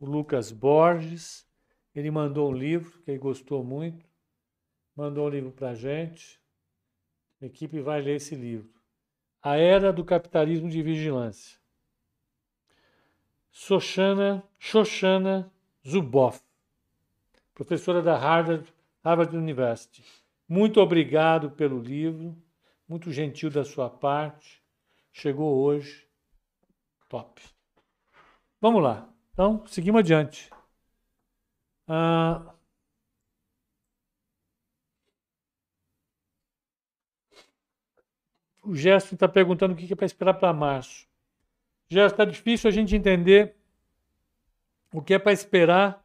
o 0.00 0.06
Lucas 0.06 0.50
Borges. 0.50 1.46
Ele 1.94 2.10
mandou 2.10 2.50
um 2.50 2.54
livro 2.54 3.02
que 3.02 3.10
ele 3.10 3.18
gostou 3.18 3.62
muito, 3.62 4.06
mandou 4.96 5.26
um 5.26 5.30
livro 5.30 5.52
para 5.52 5.74
gente. 5.74 6.40
A 7.40 7.46
equipe 7.46 7.80
vai 7.80 8.00
ler 8.00 8.16
esse 8.16 8.34
livro. 8.34 8.81
A 9.42 9.56
Era 9.56 9.92
do 9.92 10.04
Capitalismo 10.04 10.68
de 10.68 10.82
Vigilância. 10.82 11.58
Shoshana, 13.50 14.42
Shoshana 14.58 15.52
Zuboff, 15.86 16.40
professora 17.52 18.00
da 18.00 18.16
Harvard, 18.16 18.72
Harvard 19.04 19.36
University. 19.36 20.04
Muito 20.48 20.80
obrigado 20.80 21.50
pelo 21.50 21.80
livro, 21.80 22.36
muito 22.88 23.10
gentil 23.10 23.50
da 23.50 23.64
sua 23.64 23.90
parte. 23.90 24.62
Chegou 25.12 25.62
hoje. 25.62 26.06
Top. 27.08 27.42
Vamos 28.60 28.82
lá. 28.82 29.08
Então, 29.32 29.66
seguimos 29.66 30.00
adiante. 30.00 30.50
Ah, 31.86 32.54
o 38.62 38.74
Gerson 38.74 39.14
está 39.14 39.28
perguntando 39.28 39.74
o 39.74 39.76
que 39.76 39.92
é 39.92 39.96
para 39.96 40.06
esperar 40.06 40.34
para 40.34 40.52
março. 40.52 41.06
Gerson, 41.88 42.14
está 42.14 42.24
difícil 42.24 42.68
a 42.68 42.72
gente 42.72 42.94
entender 42.94 43.56
o 44.92 45.02
que 45.02 45.14
é 45.14 45.18
para 45.18 45.32
esperar 45.32 46.02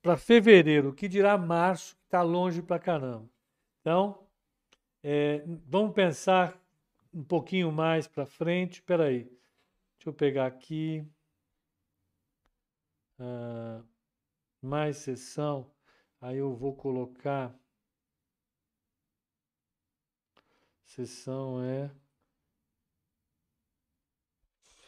para 0.00 0.16
fevereiro, 0.16 0.90
o 0.90 0.94
que 0.94 1.08
dirá 1.08 1.36
março, 1.38 1.96
que 1.96 2.04
está 2.04 2.22
longe 2.22 2.60
para 2.62 2.78
caramba. 2.78 3.28
Então, 3.80 4.26
é, 5.02 5.42
vamos 5.66 5.94
pensar 5.94 6.58
um 7.12 7.24
pouquinho 7.24 7.72
mais 7.72 8.06
para 8.06 8.26
frente. 8.26 8.74
Espera 8.74 9.04
aí, 9.04 9.24
deixa 9.24 10.08
eu 10.08 10.12
pegar 10.12 10.46
aqui. 10.46 11.06
Uh, 13.18 13.84
mais 14.60 14.98
sessão. 14.98 15.70
Aí 16.20 16.38
eu 16.38 16.54
vou 16.54 16.74
colocar. 16.74 17.54
Sessão 20.94 21.60
é. 21.60 21.90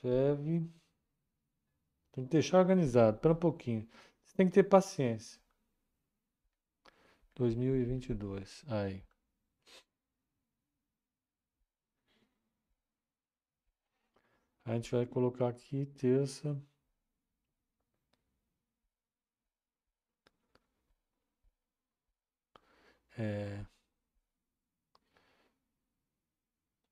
FEV. 0.01 0.71
Tem 2.13 2.25
que 2.25 2.31
deixar 2.31 2.59
organizado. 2.61 3.17
Espera 3.17 3.35
um 3.35 3.37
pouquinho. 3.37 3.89
Você 4.25 4.37
tem 4.37 4.47
que 4.47 4.53
ter 4.55 4.63
paciência. 4.63 5.41
2022. 7.35 8.65
Aí. 8.69 9.03
A 14.65 14.75
gente 14.75 14.93
vai 14.93 15.07
colocar 15.07 15.49
aqui 15.49 15.87
terça. 15.87 16.57
É. 23.19 23.67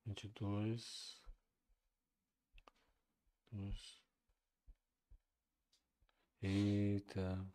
Vinte 0.05 0.25
e 0.25 0.27
dois. 0.29 1.21
Dois. 3.51 3.99
Eita. 6.41 7.45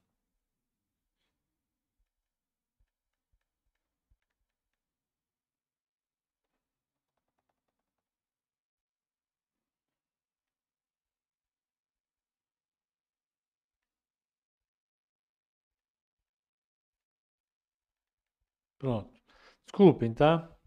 Pronto. 18.78 19.12
Desculpem, 19.66 20.12
tá? 20.14 20.59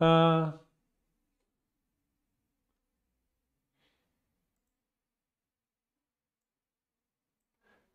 Ah, 0.00 0.58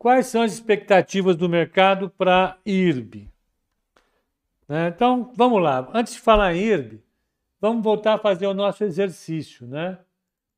Quais 0.06 0.26
são 0.26 0.42
as 0.42 0.52
expectativas 0.52 1.34
do 1.34 1.48
mercado 1.48 2.08
para 2.08 2.60
IRB? 2.64 3.28
Né? 4.68 4.86
Então, 4.86 5.32
vamos 5.34 5.60
lá. 5.60 5.90
Antes 5.92 6.14
de 6.14 6.20
falar 6.20 6.54
em 6.54 6.60
IRB, 6.60 7.02
vamos 7.60 7.82
voltar 7.82 8.14
a 8.14 8.18
fazer 8.18 8.46
o 8.46 8.54
nosso 8.54 8.84
exercício. 8.84 9.66
Né? 9.66 9.98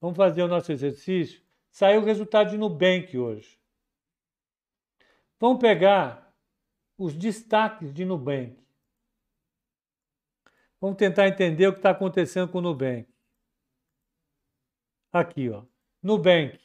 Vamos 0.03 0.19
fazer 0.19 0.43
o 0.43 0.49
nosso 0.49 0.71
exercício. 0.71 1.41
Saiu 1.71 2.03
o 2.03 2.05
resultado 2.05 2.51
de 2.51 2.59
Nubank 2.59 3.17
hoje. 3.17 3.59
Vamos 5.41 5.61
pegar 5.61 6.31
os 6.99 7.15
destaques 7.15 7.91
de 7.91 8.05
Nubank. 8.05 8.68
Vamos 10.81 10.97
tentar 10.97 11.27
entender 11.27 11.67
o 11.67 11.73
que 11.73 11.79
está 11.79 11.91
acontecendo 11.91 12.49
com 12.49 12.59
o 12.59 12.61
Nubank. 12.61 13.09
Aqui, 15.13 15.51
ó. 15.51 15.65
Nubank. 16.03 16.59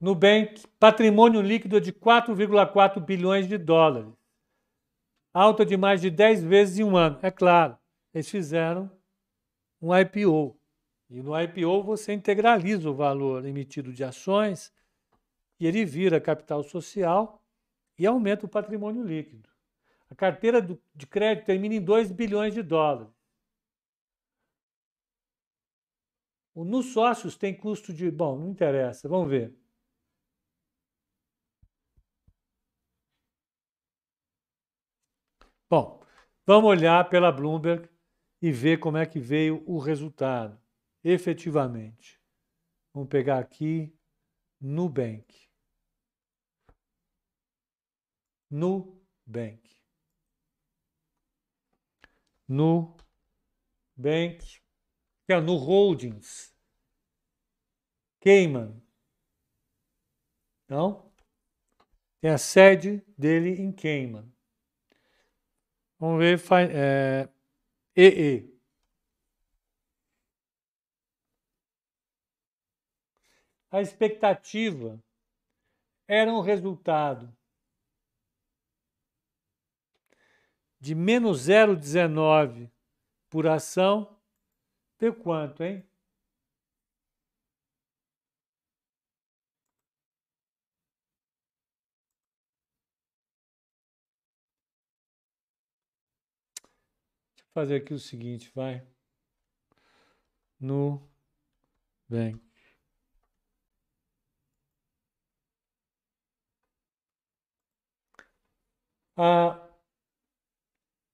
Nubank, 0.00 0.66
patrimônio 0.78 1.40
líquido 1.40 1.80
de 1.80 1.92
4,4 1.92 3.00
bilhões 3.00 3.46
de 3.46 3.56
dólares. 3.56 4.12
Alta 5.32 5.64
de 5.64 5.76
mais 5.76 6.00
de 6.00 6.10
10 6.10 6.42
vezes 6.42 6.78
em 6.78 6.84
um 6.84 6.96
ano. 6.96 7.18
É 7.22 7.30
claro, 7.30 7.78
eles 8.12 8.28
fizeram 8.28 8.90
um 9.80 9.96
IPO. 9.96 10.58
E 11.08 11.22
no 11.22 11.40
IPO 11.40 11.82
você 11.82 12.12
integraliza 12.12 12.90
o 12.90 12.94
valor 12.94 13.44
emitido 13.44 13.92
de 13.92 14.02
ações 14.02 14.72
e 15.60 15.66
ele 15.66 15.84
vira 15.84 16.20
capital 16.20 16.62
social 16.62 17.42
e 17.98 18.06
aumenta 18.06 18.44
o 18.44 18.48
patrimônio 18.48 19.04
líquido. 19.04 19.48
A 20.10 20.14
carteira 20.14 20.62
de 20.62 21.06
crédito 21.06 21.46
termina 21.46 21.74
em 21.74 21.80
2 21.80 22.12
bilhões 22.12 22.54
de 22.54 22.62
dólares. 22.62 23.12
Nos 26.54 26.86
sócios 26.92 27.36
tem 27.36 27.54
custo 27.54 27.92
de. 27.92 28.10
Bom, 28.10 28.38
não 28.38 28.50
interessa, 28.50 29.08
vamos 29.08 29.28
ver. 29.28 29.54
Bom, 35.68 36.02
vamos 36.46 36.70
olhar 36.70 37.08
pela 37.10 37.30
Bloomberg 37.30 37.88
e 38.40 38.52
ver 38.52 38.78
como 38.78 38.96
é 38.96 39.04
que 39.04 39.18
veio 39.18 39.62
o 39.66 39.78
resultado, 39.78 40.58
efetivamente. 41.04 42.20
Vamos 42.94 43.08
pegar 43.10 43.38
aqui 43.38 43.92
Nubank. 44.60 45.26
Nubank. 48.50 49.75
Nubank. 52.48 53.00
É, 55.28 55.40
no 55.40 55.56
Holdings. 55.56 56.54
Cayman. 58.20 58.82
Então, 60.64 61.12
tem 62.20 62.30
a 62.30 62.38
sede 62.38 63.04
dele 63.16 63.60
em 63.60 63.72
Cayman. 63.72 64.32
Vamos 65.98 66.18
ver 66.18 66.40
é, 66.72 67.28
EE. 67.94 68.56
A 73.70 73.80
expectativa 73.80 75.02
era 76.08 76.32
um 76.32 76.40
resultado 76.40 77.35
de 80.86 80.94
menos 80.94 81.48
0,19 81.48 82.70
por 83.28 83.48
ação. 83.48 84.16
Vê 85.00 85.10
quanto, 85.10 85.64
hein? 85.64 85.84
fazer 97.52 97.76
aqui 97.76 97.94
o 97.94 97.98
seguinte, 97.98 98.52
vai. 98.54 98.86
No 100.60 101.02
bem. 102.08 102.40
A 109.16 109.65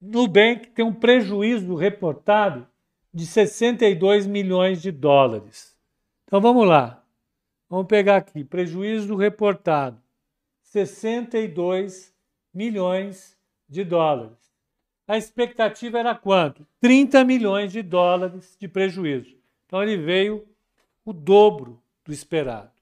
Nubank 0.05 0.71
tem 0.71 0.85
um 0.85 0.93
prejuízo 0.93 1.77
reportado 1.77 2.67
de 3.15 3.25
62 3.25 4.27
milhões 4.27 4.83
de 4.83 4.91
dólares. 4.91 5.79
Então 6.25 6.41
vamos 6.41 6.67
lá. 6.67 7.07
Vamos 7.71 7.87
pegar 7.87 8.17
aqui, 8.17 8.43
prejuízo 8.43 9.15
reportado, 9.15 10.03
62 10.63 12.13
milhões 12.53 13.39
de 13.69 13.85
dólares. 13.85 14.53
A 15.07 15.17
expectativa 15.17 16.01
era 16.01 16.17
quanto? 16.17 16.67
30 16.81 17.25
milhões 17.25 17.71
de 17.71 17.81
dólares 17.81 18.57
de 18.59 18.67
prejuízo. 18.67 19.37
Então 19.67 19.81
ele 19.83 19.97
veio 19.97 20.45
o 21.05 21.13
dobro 21.13 21.81
do 22.05 22.13
esperado. 22.13 22.73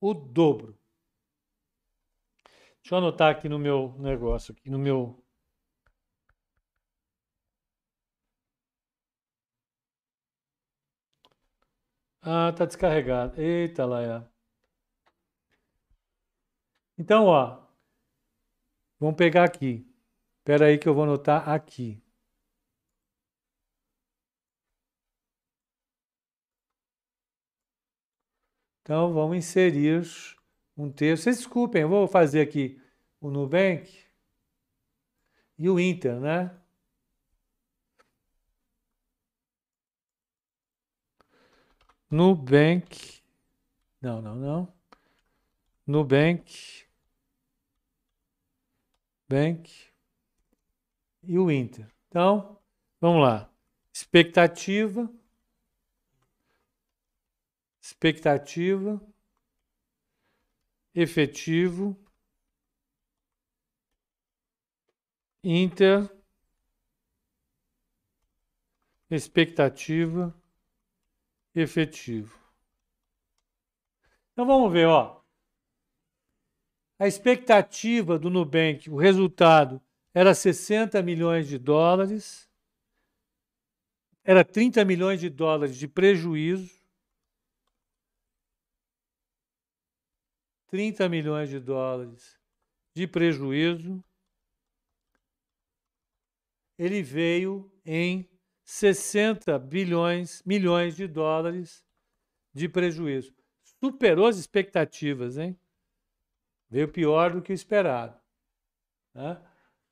O 0.00 0.14
dobro. 0.14 0.74
Deixa 2.82 2.94
eu 2.94 2.98
anotar 2.98 3.30
aqui 3.30 3.46
no 3.48 3.58
meu 3.58 3.94
negócio, 3.98 4.54
aqui 4.58 4.70
no 4.70 4.78
meu 4.78 5.22
Ah, 12.22 12.52
tá 12.52 12.64
descarregado. 12.66 13.40
Eita, 13.40 13.84
Laia. 13.84 14.26
Então, 16.98 17.26
ó, 17.26 17.58
vamos 18.98 19.16
pegar 19.16 19.44
aqui. 19.44 19.86
Espera 20.38 20.66
aí 20.66 20.78
que 20.78 20.88
eu 20.88 20.94
vou 20.94 21.04
anotar 21.04 21.48
aqui. 21.48 22.02
Então, 28.82 29.12
vamos 29.12 29.36
inserir 29.38 30.02
um 30.76 30.90
texto. 30.90 31.22
Vocês 31.24 31.38
desculpem, 31.38 31.82
eu 31.82 31.88
vou 31.88 32.08
fazer 32.08 32.40
aqui 32.40 32.80
o 33.20 33.30
Nubank 33.30 34.04
e 35.58 35.68
o 35.70 35.78
Inter, 35.78 36.18
né? 36.20 36.59
Nubank. 42.10 43.22
Não, 44.02 44.20
não, 44.20 44.34
não. 44.34 44.74
Nubank. 45.86 46.84
Bank. 49.28 49.70
E 51.22 51.38
o 51.38 51.50
Inter. 51.50 51.86
Então, 52.08 52.60
vamos 53.00 53.22
lá. 53.22 53.48
Expectativa. 53.92 55.08
Expectativa. 57.80 59.00
Efetivo. 60.92 61.96
Inter. 65.44 66.10
Expectativa 69.08 70.39
efetivo. 71.54 72.38
Então 74.32 74.46
vamos 74.46 74.72
ver, 74.72 74.86
ó. 74.86 75.20
A 76.98 77.06
expectativa 77.06 78.18
do 78.18 78.28
Nubank, 78.28 78.90
o 78.90 78.96
resultado 78.96 79.80
era 80.12 80.34
60 80.34 81.02
milhões 81.02 81.48
de 81.48 81.58
dólares, 81.58 82.48
era 84.22 84.44
30 84.44 84.84
milhões 84.84 85.18
de 85.18 85.30
dólares 85.30 85.76
de 85.76 85.88
prejuízo, 85.88 86.80
30 90.68 91.08
milhões 91.08 91.48
de 91.48 91.58
dólares 91.58 92.38
de 92.94 93.06
prejuízo, 93.06 94.04
ele 96.78 97.02
veio 97.02 97.70
em 97.84 98.29
60 98.70 99.58
bilhões, 99.58 100.44
milhões 100.46 100.94
de 100.94 101.08
dólares 101.08 101.84
de 102.54 102.68
prejuízo. 102.68 103.34
Superou 103.82 104.28
as 104.28 104.36
expectativas, 104.36 105.36
hein? 105.36 105.58
Veio 106.70 106.86
pior 106.86 107.32
do 107.32 107.42
que 107.42 107.52
o 107.52 107.54
esperado. 107.54 108.16
Né? 109.12 109.42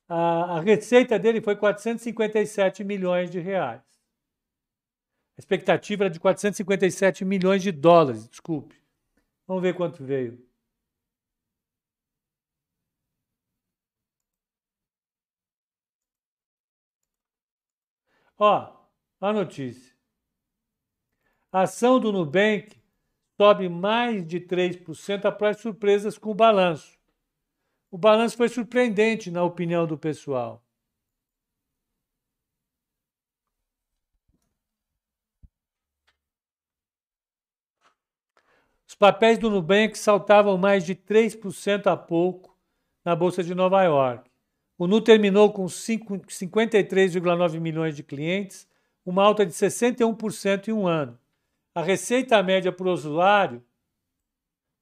A, 0.07 0.55
a 0.57 0.61
receita 0.61 1.19
dele 1.19 1.41
foi 1.41 1.57
457 1.57 2.85
milhões 2.85 3.29
de 3.29 3.39
reais. 3.39 3.83
A 5.37 5.39
expectativa 5.39 6.05
era 6.05 6.09
de 6.09 6.19
457 6.19 7.25
milhões 7.25 7.61
de 7.61 7.73
dólares, 7.73 8.29
desculpe. 8.29 8.81
Vamos 9.45 9.61
ver 9.61 9.75
quanto 9.75 10.05
veio. 10.05 10.41
Ó, 18.39 18.73
a 19.19 19.33
notícia. 19.33 19.93
A 21.51 21.63
ação 21.63 21.99
do 21.99 22.09
Nubank 22.09 22.81
sobe 23.35 23.67
mais 23.67 24.25
de 24.25 24.39
3% 24.39 25.25
após 25.25 25.57
surpresas 25.59 26.17
com 26.17 26.31
o 26.31 26.33
balanço. 26.35 26.97
O 27.91 27.97
balanço 27.97 28.37
foi 28.37 28.47
surpreendente, 28.47 29.29
na 29.29 29.43
opinião 29.43 29.85
do 29.85 29.97
pessoal. 29.97 30.63
Os 38.87 38.95
papéis 38.95 39.37
do 39.37 39.49
Nubank 39.49 39.97
saltavam 39.97 40.57
mais 40.57 40.85
de 40.85 40.95
3% 40.95 41.87
a 41.87 41.97
pouco 41.97 42.57
na 43.03 43.15
Bolsa 43.15 43.43
de 43.43 43.53
Nova 43.53 43.83
York. 43.83 44.28
O 44.79 44.87
Nu 44.87 45.01
terminou 45.01 45.51
com 45.51 45.65
53,9 45.65 47.59
milhões 47.59 47.97
de 47.97 48.01
clientes, 48.01 48.65
uma 49.05 49.21
alta 49.21 49.45
de 49.45 49.51
61% 49.51 50.69
em 50.69 50.71
um 50.71 50.87
ano. 50.87 51.19
A 51.75 51.81
receita 51.81 52.41
média 52.41 52.71
por 52.71 52.87
usuário 52.87 53.61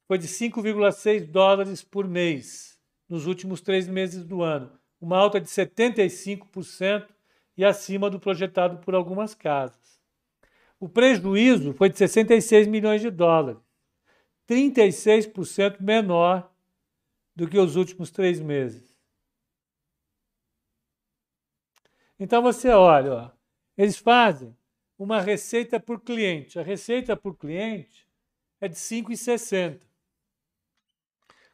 foi 0.08 0.20
de 0.20 0.28
5,6 0.28 1.26
dólares 1.26 1.84
por 1.84 2.08
mês 2.08 2.80
nos 3.10 3.26
últimos 3.26 3.60
três 3.60 3.88
meses 3.88 4.24
do 4.24 4.44
ano, 4.44 4.72
uma 5.02 5.18
alta 5.18 5.42
de 5.42 5.48
75% 5.48 7.08
e 7.58 7.66
acima 7.66 8.08
do 8.08 8.20
projetado 8.20 8.78
por 8.78 8.94
algumas 8.94 9.34
casas. 9.34 10.00
O 10.80 10.88
prejuízo 10.88 11.74
foi 11.74 11.90
de 11.90 11.98
66 11.98 12.68
milhões 12.68 13.02
de 13.02 13.10
dólares, 13.10 13.60
36% 14.48 15.82
menor 15.82 16.54
do 17.36 17.48
que 17.48 17.58
os 17.58 17.76
últimos 17.76 18.12
três 18.12 18.40
meses. 18.40 18.97
Então 22.20 22.42
você 22.42 22.70
olha, 22.70 23.14
ó, 23.14 23.32
eles 23.78 23.98
fazem 23.98 24.56
uma 24.98 25.22
receita 25.22 25.80
por 25.80 26.02
cliente. 26.02 26.60
A 26.60 26.64
receita 26.64 27.16
por 27.16 27.38
cliente 27.38 28.08
é 28.60 28.68
de 28.68 28.76
5,60. 28.76 29.82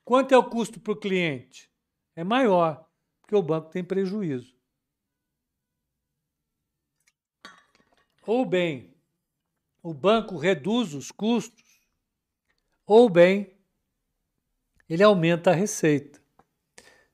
Quanto 0.05 0.33
é 0.33 0.37
o 0.37 0.49
custo 0.49 0.79
para 0.79 0.93
o 0.93 0.99
cliente? 0.99 1.69
É 2.15 2.23
maior, 2.23 2.89
porque 3.21 3.35
o 3.35 3.41
banco 3.41 3.69
tem 3.69 3.83
prejuízo. 3.83 4.53
Ou 8.25 8.45
bem, 8.45 8.93
o 9.81 9.93
banco 9.93 10.37
reduz 10.37 10.93
os 10.93 11.11
custos, 11.11 11.81
ou 12.85 13.09
bem, 13.09 13.57
ele 14.87 15.03
aumenta 15.03 15.51
a 15.51 15.53
receita. 15.53 16.21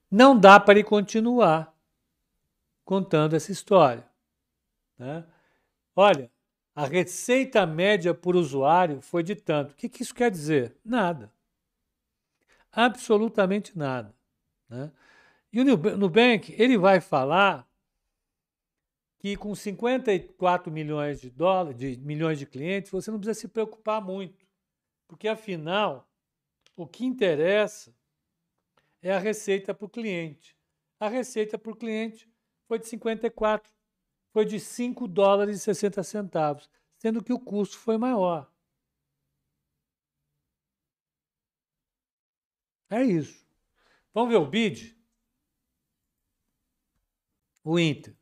Não 0.10 0.40
dá 0.40 0.60
para 0.60 0.80
ele 0.80 0.84
continuar 0.84 1.76
contando 2.90 3.36
essa 3.36 3.52
história. 3.52 4.04
Né? 4.98 5.24
Olha, 5.96 6.32
a 6.74 6.88
receita 6.88 7.64
média 7.64 8.16
por 8.16 8.36
usuário 8.36 9.00
foi 9.00 9.22
de 9.22 9.36
tanto. 9.36 9.74
O 9.74 9.76
que, 9.76 9.88
que 9.88 10.02
isso 10.02 10.16
quer 10.16 10.32
dizer? 10.32 10.76
Nada. 10.84 11.32
Absolutamente 12.72 13.78
nada. 13.78 14.12
Né? 14.68 14.92
E 15.54 15.62
o 15.62 15.64
Nubank 15.98 16.56
ele 16.58 16.80
vai 16.80 17.00
falar 17.00 17.70
que 19.20 19.38
com 19.38 19.54
54 19.54 20.72
milhões 20.72 21.22
de 21.22 21.30
dólares, 21.30 21.78
de 21.78 21.96
milhões 21.98 22.40
de 22.40 22.48
clientes, 22.48 22.90
você 22.90 23.12
não 23.12 23.20
precisa 23.20 23.42
se 23.42 23.48
preocupar 23.48 24.02
muito, 24.02 24.48
porque 25.08 25.28
afinal 25.28 26.10
o 26.76 26.88
que 26.88 27.06
interessa 27.06 27.96
é 29.00 29.12
a 29.12 29.20
receita 29.20 29.78
o 29.80 29.88
cliente. 29.88 30.58
A 31.00 31.08
receita 31.08 31.62
o 31.64 31.76
cliente 31.76 32.29
foi 32.70 32.78
de 32.78 32.86
54, 32.86 33.74
foi 34.32 34.46
de 34.46 34.60
5 34.60 35.08
dólares 35.08 35.58
e 35.58 35.60
60 35.60 36.04
centavos, 36.04 36.70
sendo 37.00 37.24
que 37.24 37.34
o 37.34 37.40
custo 37.40 37.80
foi 37.80 37.98
maior. 37.98 38.48
É 42.92 43.04
isso. 43.04 43.44
Vamos 44.14 44.30
ver 44.30 44.38
o 44.38 44.46
bid? 44.46 44.96
O 47.64 47.80
Inter. 47.80 48.16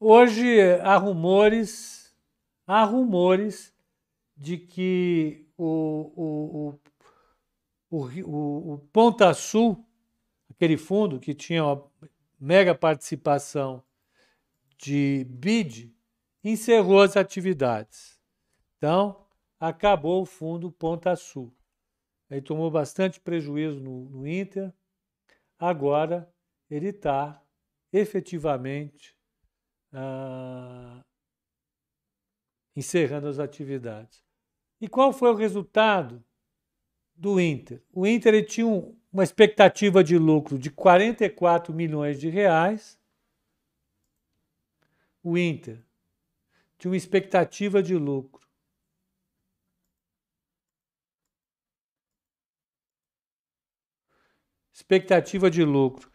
Hoje 0.00 0.60
há 0.80 0.96
rumores, 0.96 2.16
há 2.66 2.82
rumores 2.82 3.72
de 4.36 4.58
que 4.58 5.48
o, 5.56 6.12
o, 6.16 6.80
o, 7.90 8.74
o, 8.74 8.78
Ponta 8.92 9.32
Sul, 9.32 9.84
aquele 10.50 10.76
fundo 10.76 11.20
que 11.20 11.34
tinha 11.34 11.62
mega 12.38 12.74
participação 12.74 13.82
de 14.76 15.24
BID, 15.28 15.92
encerrou 16.42 17.02
as 17.02 17.16
atividades. 17.16 18.20
Então, 18.76 19.26
acabou 19.58 20.22
o 20.22 20.26
fundo 20.26 20.70
Ponta 20.70 21.16
Sul. 21.16 21.54
Ele 22.30 22.42
tomou 22.42 22.70
bastante 22.70 23.20
prejuízo 23.20 23.80
no, 23.80 24.08
no 24.10 24.26
Inter. 24.26 24.72
Agora 25.58 26.32
ele 26.70 26.88
está 26.88 27.42
efetivamente 27.92 29.16
ah, 29.92 31.02
encerrando 32.76 33.26
as 33.26 33.38
atividades. 33.38 34.22
E 34.80 34.88
qual 34.88 35.12
foi 35.12 35.30
o 35.30 35.34
resultado 35.34 36.24
do 37.14 37.40
Inter? 37.40 37.82
O 37.92 38.06
Inter 38.06 38.44
tinha 38.46 38.66
um, 38.66 38.97
uma 39.12 39.24
expectativa 39.24 40.04
de 40.04 40.18
lucro 40.18 40.58
de 40.58 40.70
44 40.70 41.72
milhões 41.72 42.20
de 42.20 42.28
reais. 42.28 42.98
O 45.22 45.36
Inter 45.36 45.82
tinha 46.78 46.90
uma 46.90 46.96
expectativa 46.96 47.82
de 47.82 47.96
lucro 47.96 48.48
expectativa 54.88 55.50
de 55.50 55.64
lucro 55.64 56.10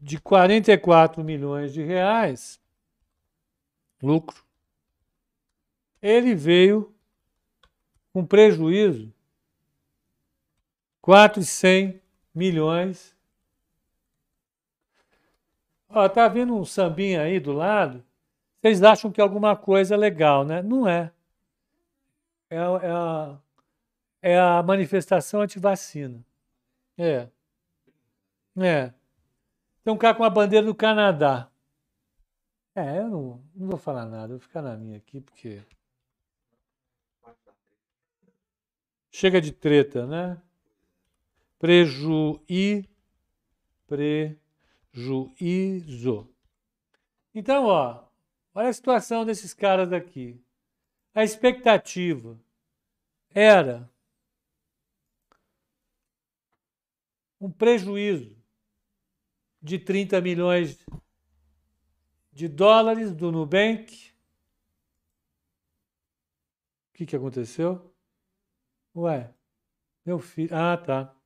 de 0.00 0.20
44 0.20 1.22
milhões 1.22 1.72
de 1.72 1.82
reais, 1.82 2.60
lucro, 4.02 4.44
ele 6.02 6.34
veio 6.34 6.92
com 8.12 8.26
prejuízo 8.26 9.14
400 11.00 12.01
milhões. 12.34 13.16
Ó, 15.88 16.08
tá 16.08 16.26
vindo 16.28 16.54
um 16.54 16.64
sambinha 16.64 17.22
aí 17.22 17.38
do 17.38 17.52
lado. 17.52 18.02
Vocês 18.60 18.82
acham 18.82 19.10
que 19.10 19.20
é 19.20 19.24
alguma 19.24 19.56
coisa 19.56 19.96
legal, 19.96 20.44
né? 20.44 20.62
Não 20.62 20.88
é. 20.88 21.12
É, 22.48 22.56
é, 22.56 22.90
a, 22.90 23.38
é 24.22 24.38
a 24.38 24.62
manifestação 24.62 25.40
anti-vacina. 25.40 26.24
É. 26.96 27.28
É. 28.56 28.92
Tem 29.84 29.92
um 29.92 29.98
cara 29.98 30.14
com 30.14 30.24
a 30.24 30.30
bandeira 30.30 30.64
do 30.64 30.74
Canadá. 30.74 31.50
É, 32.74 32.98
eu 32.98 33.08
não, 33.08 33.44
não 33.54 33.68
vou 33.68 33.78
falar 33.78 34.06
nada, 34.06 34.28
vou 34.28 34.38
ficar 34.38 34.62
na 34.62 34.76
minha 34.76 34.96
aqui, 34.96 35.20
porque. 35.20 35.62
Chega 39.10 39.40
de 39.40 39.52
treta, 39.52 40.06
né? 40.06 40.40
Prejuí. 41.62 42.90
Prejuízo. 44.92 46.28
Então, 47.32 47.66
ó, 47.66 48.04
olha 48.52 48.68
a 48.68 48.72
situação 48.72 49.24
desses 49.24 49.54
caras 49.54 49.92
aqui. 49.92 50.44
A 51.14 51.22
expectativa 51.22 52.36
era 53.30 53.88
um 57.40 57.48
prejuízo 57.48 58.36
de 59.62 59.78
30 59.78 60.20
milhões 60.20 60.84
de 62.32 62.48
dólares 62.48 63.14
do 63.14 63.30
Nubank. 63.30 64.12
O 66.88 66.94
que, 66.94 67.06
que 67.06 67.14
aconteceu? 67.14 67.94
Ué, 68.96 69.32
meu 70.04 70.18
filho. 70.18 70.52
Ah, 70.52 70.76
tá. 70.76 71.21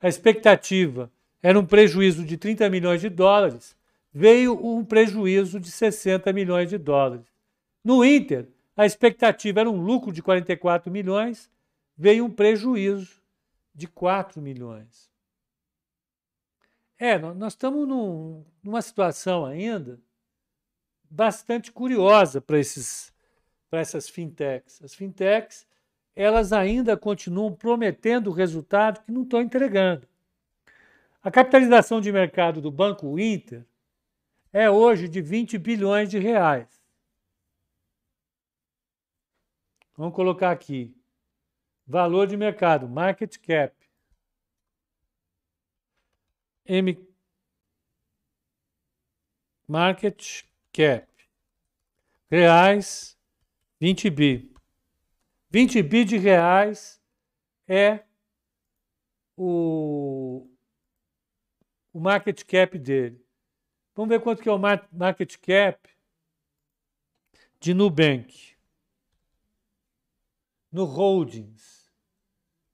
A 0.00 0.08
expectativa 0.08 1.10
era 1.42 1.58
um 1.58 1.66
prejuízo 1.66 2.24
de 2.24 2.36
30 2.36 2.68
milhões 2.70 3.00
de 3.00 3.08
dólares, 3.08 3.76
veio 4.12 4.54
um 4.64 4.84
prejuízo 4.84 5.60
de 5.60 5.70
60 5.70 6.32
milhões 6.32 6.70
de 6.70 6.78
dólares. 6.78 7.26
No 7.84 8.04
Inter, 8.04 8.48
a 8.76 8.86
expectativa 8.86 9.60
era 9.60 9.70
um 9.70 9.80
lucro 9.80 10.12
de 10.12 10.22
44 10.22 10.90
milhões, 10.90 11.50
veio 11.96 12.24
um 12.24 12.30
prejuízo 12.30 13.20
de 13.74 13.86
4 13.86 14.40
milhões. 14.40 15.08
É, 16.98 17.16
nós 17.18 17.52
estamos 17.52 17.86
num, 17.86 18.44
numa 18.62 18.82
situação 18.82 19.46
ainda 19.46 20.00
bastante 21.08 21.70
curiosa 21.70 22.40
para 22.40 22.58
essas 22.58 24.08
fintechs. 24.08 24.82
As 24.82 24.94
fintechs, 24.94 25.66
elas 26.18 26.52
ainda 26.52 26.96
continuam 26.96 27.54
prometendo 27.54 28.32
resultados 28.32 29.00
que 29.02 29.12
não 29.12 29.22
estão 29.22 29.40
entregando. 29.40 30.04
A 31.22 31.30
capitalização 31.30 32.00
de 32.00 32.10
mercado 32.10 32.60
do 32.60 32.72
Banco 32.72 33.16
Inter 33.16 33.64
é 34.52 34.68
hoje 34.68 35.06
de 35.06 35.20
20 35.20 35.56
bilhões 35.58 36.10
de 36.10 36.18
reais. 36.18 36.82
Vamos 39.96 40.12
colocar 40.12 40.50
aqui. 40.50 40.92
Valor 41.86 42.26
de 42.26 42.36
mercado, 42.36 42.88
market 42.88 43.38
cap. 43.38 43.76
M 46.66 46.98
market 49.68 50.42
cap 50.72 51.06
reais 52.28 53.16
20 53.80 54.10
bi. 54.10 54.57
20 55.50 55.82
bi 55.82 56.04
de 56.04 56.16
reais 56.18 57.00
é 57.66 58.04
o, 59.36 60.46
o 61.92 62.00
market 62.00 62.44
cap 62.44 62.78
dele. 62.78 63.24
Vamos 63.94 64.10
ver 64.10 64.20
quanto 64.20 64.42
que 64.42 64.48
é 64.48 64.52
o 64.52 64.58
market 64.58 65.38
cap 65.38 65.88
de 67.58 67.72
Nubank. 67.74 68.56
No 70.70 70.84
Holdings, 70.84 71.90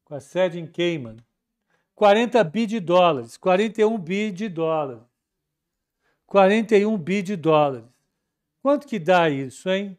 com 0.05 0.15
a 0.15 0.21
sede 0.21 0.59
em 0.59 0.67
Cayman. 0.67 1.17
40 1.95 2.43
bi 2.43 2.67
de 2.67 2.81
dólares, 2.81 3.37
41 3.37 3.97
bi 3.99 4.33
de 4.33 4.49
dólares. 4.49 5.03
41 6.27 6.99
bi 6.99 7.23
de 7.23 7.37
dólares. 7.37 7.89
Quanto 8.61 8.89
que 8.89 8.99
dá 8.99 9.31
isso, 9.31 9.71
hein? 9.71 9.97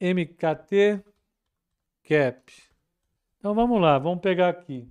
MKT 0.00 1.04
Cap. 2.02 2.52
Então 3.38 3.54
vamos 3.54 3.80
lá, 3.80 3.98
vamos 3.98 4.20
pegar 4.20 4.48
aqui. 4.48 4.88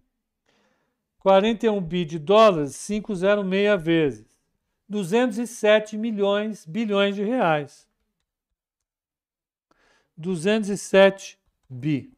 41 1.20 1.82
bi 1.82 2.06
de 2.06 2.20
dólares, 2.20 2.86
506 2.86 3.82
vezes. 3.82 4.40
207 4.88 5.98
milhões, 5.98 6.66
bilhões 6.66 7.16
de 7.16 7.24
reais. 7.24 7.88
207 10.16 11.40
bi. 11.70 12.14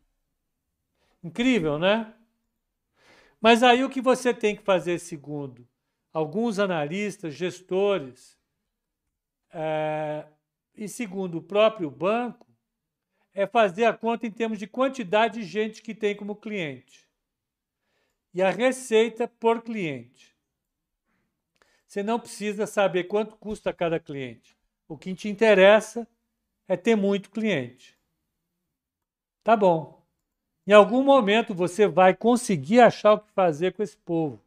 Incrível, 1.23 1.77
né? 1.77 2.13
Mas 3.39 3.63
aí 3.63 3.84
o 3.84 3.89
que 3.89 4.01
você 4.01 4.34
tem 4.34 4.56
que 4.56 4.63
fazer, 4.63 4.99
segundo 4.99 5.67
alguns 6.13 6.60
analistas, 6.60 7.34
gestores, 7.34 8.38
é, 9.54 10.25
e 10.75 10.88
segundo 10.88 11.38
o 11.38 11.41
próprio 11.41 11.89
banco, 11.89 12.47
é 13.33 13.47
fazer 13.47 13.85
a 13.85 13.93
conta 13.93 14.27
em 14.27 14.31
termos 14.31 14.59
de 14.59 14.67
quantidade 14.67 15.39
de 15.39 15.45
gente 15.45 15.81
que 15.81 15.95
tem 15.95 16.15
como 16.15 16.35
cliente 16.35 17.01
e 18.33 18.41
a 18.41 18.49
receita 18.49 19.27
por 19.27 19.61
cliente. 19.61 20.35
Você 21.87 22.01
não 22.01 22.19
precisa 22.19 22.65
saber 22.65 23.05
quanto 23.05 23.35
custa 23.35 23.73
cada 23.73 23.99
cliente. 23.99 24.57
O 24.87 24.97
que 24.97 25.13
te 25.13 25.27
interessa 25.27 26.07
é 26.67 26.77
ter 26.77 26.95
muito 26.95 27.29
cliente. 27.29 27.97
Tá 29.43 29.57
bom. 29.57 30.01
Em 30.65 30.71
algum 30.71 31.03
momento 31.03 31.53
você 31.53 31.87
vai 31.87 32.15
conseguir 32.15 32.79
achar 32.79 33.13
o 33.13 33.19
que 33.19 33.31
fazer 33.31 33.73
com 33.73 33.83
esse 33.83 33.97
povo. 33.97 34.41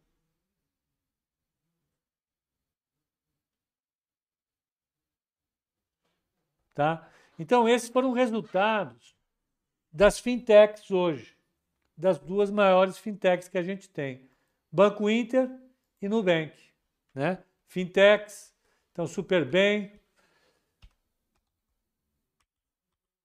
Tá? 6.73 7.09
Então, 7.39 7.69
esses 7.69 7.89
foram 7.89 8.13
resultados 8.13 9.15
das 9.93 10.19
fintechs 10.19 10.91
hoje, 10.91 11.37
das 11.97 12.19
duas 12.19 12.51
maiores 12.51 12.99
fintechs 12.99 13.49
que 13.49 13.59
a 13.59 13.63
gente 13.63 13.89
tem: 13.89 14.29
Banco 14.71 15.09
Inter 15.09 15.49
e 16.01 16.09
Nubank. 16.09 16.53
Né? 17.15 17.43
Fintechs 17.67 18.55
estão 18.89 19.07
super 19.07 19.45
bem. 19.45 20.01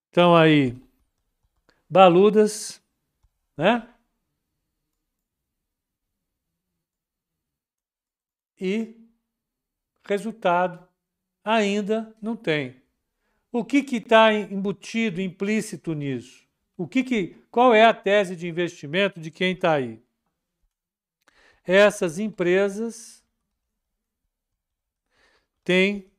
Estão 0.08 0.36
aí 0.36 0.76
baludas, 1.88 2.82
né? 3.56 3.88
E 8.60 8.96
resultado 10.04 10.88
ainda 11.44 12.16
não 12.22 12.36
tem. 12.36 12.79
O 13.52 13.66
que 13.66 13.78
está 13.96 14.32
embutido, 14.34 15.20
implícito 15.20 15.94
nisso? 15.94 16.48
O 16.78 16.88
que, 16.88 17.04
que 17.04 17.36
qual 17.50 17.74
é 17.74 17.84
a 17.84 17.94
tese 17.94 18.36
de 18.36 18.48
investimento 18.48 19.20
de 19.20 19.32
quem 19.32 19.54
está 19.54 19.74
aí? 19.74 20.02
Essas 21.64 22.20
empresas 22.20 23.24
têm 25.64 26.10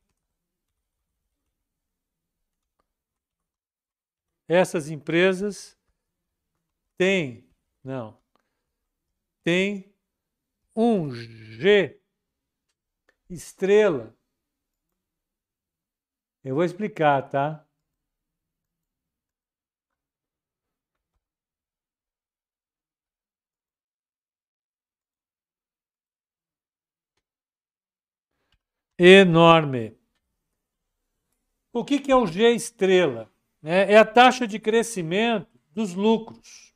essas 4.46 4.90
empresas 4.90 5.78
têm, 6.98 7.48
não, 7.84 8.18
tem 9.44 9.94
um 10.74 11.14
G 11.14 12.00
estrela. 13.28 14.16
Eu 16.44 16.54
vou 16.54 16.64
explicar, 16.64 17.28
tá? 17.28 17.64
enorme. 29.00 29.96
O 31.72 31.84
que, 31.84 31.98
que 31.98 32.12
é 32.12 32.16
o 32.16 32.26
G 32.26 32.50
estrela? 32.50 33.32
É, 33.62 33.94
é 33.94 33.96
a 33.96 34.04
taxa 34.04 34.46
de 34.46 34.58
crescimento 34.58 35.48
dos 35.72 35.94
lucros. 35.94 36.74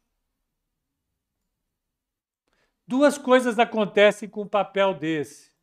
Duas 2.86 3.18
coisas 3.18 3.58
acontecem 3.58 4.28
com 4.28 4.42
um 4.42 4.48
papel 4.48 4.94
desse. 4.94 5.53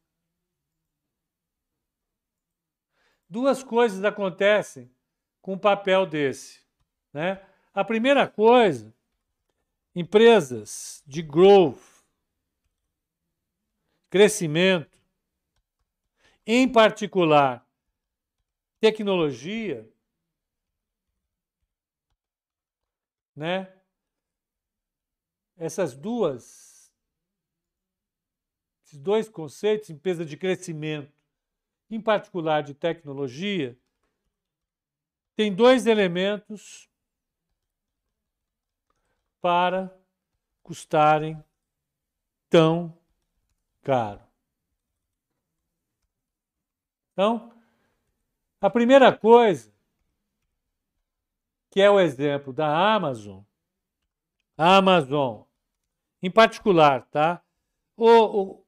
Duas 3.31 3.63
coisas 3.63 4.03
acontecem 4.03 4.93
com 5.41 5.53
um 5.53 5.57
papel 5.57 6.05
desse. 6.05 6.59
Né? 7.13 7.41
A 7.73 7.81
primeira 7.81 8.27
coisa, 8.27 8.93
empresas 9.95 11.01
de 11.07 11.21
growth, 11.21 11.79
crescimento, 14.09 15.01
em 16.45 16.69
particular 16.69 17.65
tecnologia, 18.81 19.89
né? 23.33 23.73
Essas 25.55 25.95
duas, 25.95 26.91
esses 28.83 28.99
dois 28.99 29.29
conceitos, 29.29 29.89
empresa 29.89 30.25
de 30.25 30.35
crescimento, 30.35 31.20
em 31.91 31.99
particular 31.99 32.63
de 32.63 32.73
tecnologia, 32.73 33.77
tem 35.35 35.53
dois 35.53 35.85
elementos 35.85 36.89
para 39.41 39.93
custarem 40.63 41.43
tão 42.49 42.97
caro. 43.81 44.21
Então, 47.11 47.51
a 48.61 48.69
primeira 48.69 49.15
coisa, 49.15 49.73
que 51.69 51.81
é 51.81 51.89
o 51.89 51.99
exemplo 51.99 52.53
da 52.53 52.95
Amazon, 52.95 53.41
a 54.57 54.77
Amazon, 54.77 55.43
em 56.21 56.29
particular, 56.29 57.05
tá? 57.07 57.43
O, 57.97 58.07
o, 58.07 58.65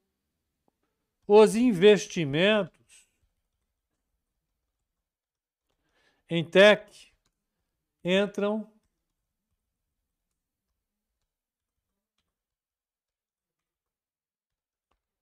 os 1.28 1.56
investimentos 1.56 2.83
em 6.36 6.44
tech 6.44 7.14
entram 8.04 8.68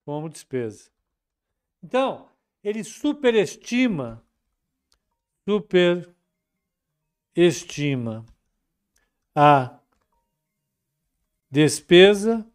como 0.06 0.30
despesa. 0.30 0.90
Então, 1.82 2.30
ele 2.64 2.82
superestima, 2.82 4.24
superestima 5.46 8.24
a 9.34 9.78
despesa. 11.50 12.50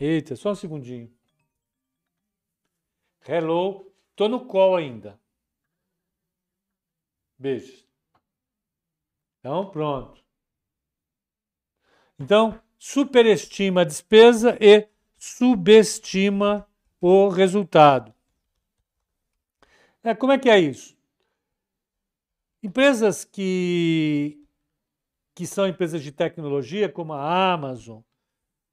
Eita, 0.00 0.34
só 0.34 0.50
um 0.50 0.56
segundinho. 0.56 1.16
Hello, 3.20 3.94
tô 4.16 4.28
no 4.28 4.44
call 4.44 4.74
ainda. 4.74 5.24
Beijos. 7.38 7.86
Então, 9.40 9.70
pronto. 9.70 10.24
Então, 12.18 12.60
superestima 12.78 13.82
a 13.82 13.84
despesa 13.84 14.56
e 14.60 14.88
subestima 15.16 16.66
o 17.00 17.28
resultado. 17.28 18.14
É, 20.02 20.14
como 20.14 20.32
é 20.32 20.38
que 20.38 20.48
é 20.48 20.58
isso? 20.58 20.96
Empresas 22.62 23.24
que, 23.24 24.42
que 25.34 25.46
são 25.46 25.66
empresas 25.66 26.02
de 26.02 26.10
tecnologia, 26.10 26.88
como 26.88 27.12
a 27.12 27.52
Amazon, 27.52 27.98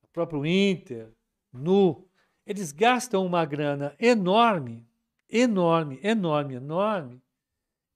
o 0.03 0.07
próprio 0.13 0.45
Inter, 0.45 1.11
Nu, 1.51 2.07
eles 2.45 2.71
gastam 2.71 3.25
uma 3.25 3.45
grana 3.45 3.95
enorme, 3.99 4.87
enorme, 5.29 5.99
enorme, 6.01 6.55
enorme 6.55 7.21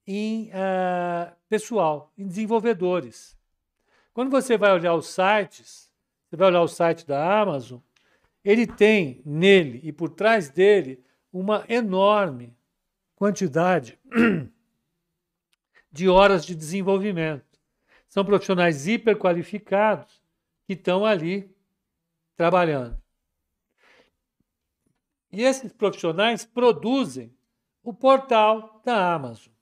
em 0.07 0.49
uh, 0.49 1.35
pessoal, 1.49 2.13
em 2.17 2.25
desenvolvedores. 2.25 3.37
Quando 4.13 4.31
você 4.31 4.57
vai 4.57 4.71
olhar 4.71 4.95
os 4.95 5.07
sites, 5.07 5.91
você 6.25 6.37
vai 6.37 6.47
olhar 6.47 6.61
o 6.61 6.67
site 6.67 7.05
da 7.05 7.41
Amazon, 7.41 7.79
ele 8.43 8.65
tem 8.65 9.21
nele 9.25 9.81
e 9.83 9.91
por 9.91 10.09
trás 10.09 10.49
dele 10.49 11.03
uma 11.31 11.65
enorme 11.67 12.55
quantidade 13.15 13.99
de 15.91 16.07
horas 16.07 16.45
de 16.45 16.55
desenvolvimento. 16.55 17.45
São 18.07 18.23
profissionais 18.23 18.87
hiperqualificados 18.87 20.23
que 20.65 20.73
estão 20.73 21.05
ali 21.05 21.53
trabalhando. 22.35 22.97
E 25.31 25.43
esses 25.43 25.73
profissionais 25.73 26.45
produzem 26.45 27.35
o 27.83 27.93
portal 27.93 28.81
da 28.85 29.13
Amazon. 29.13 29.56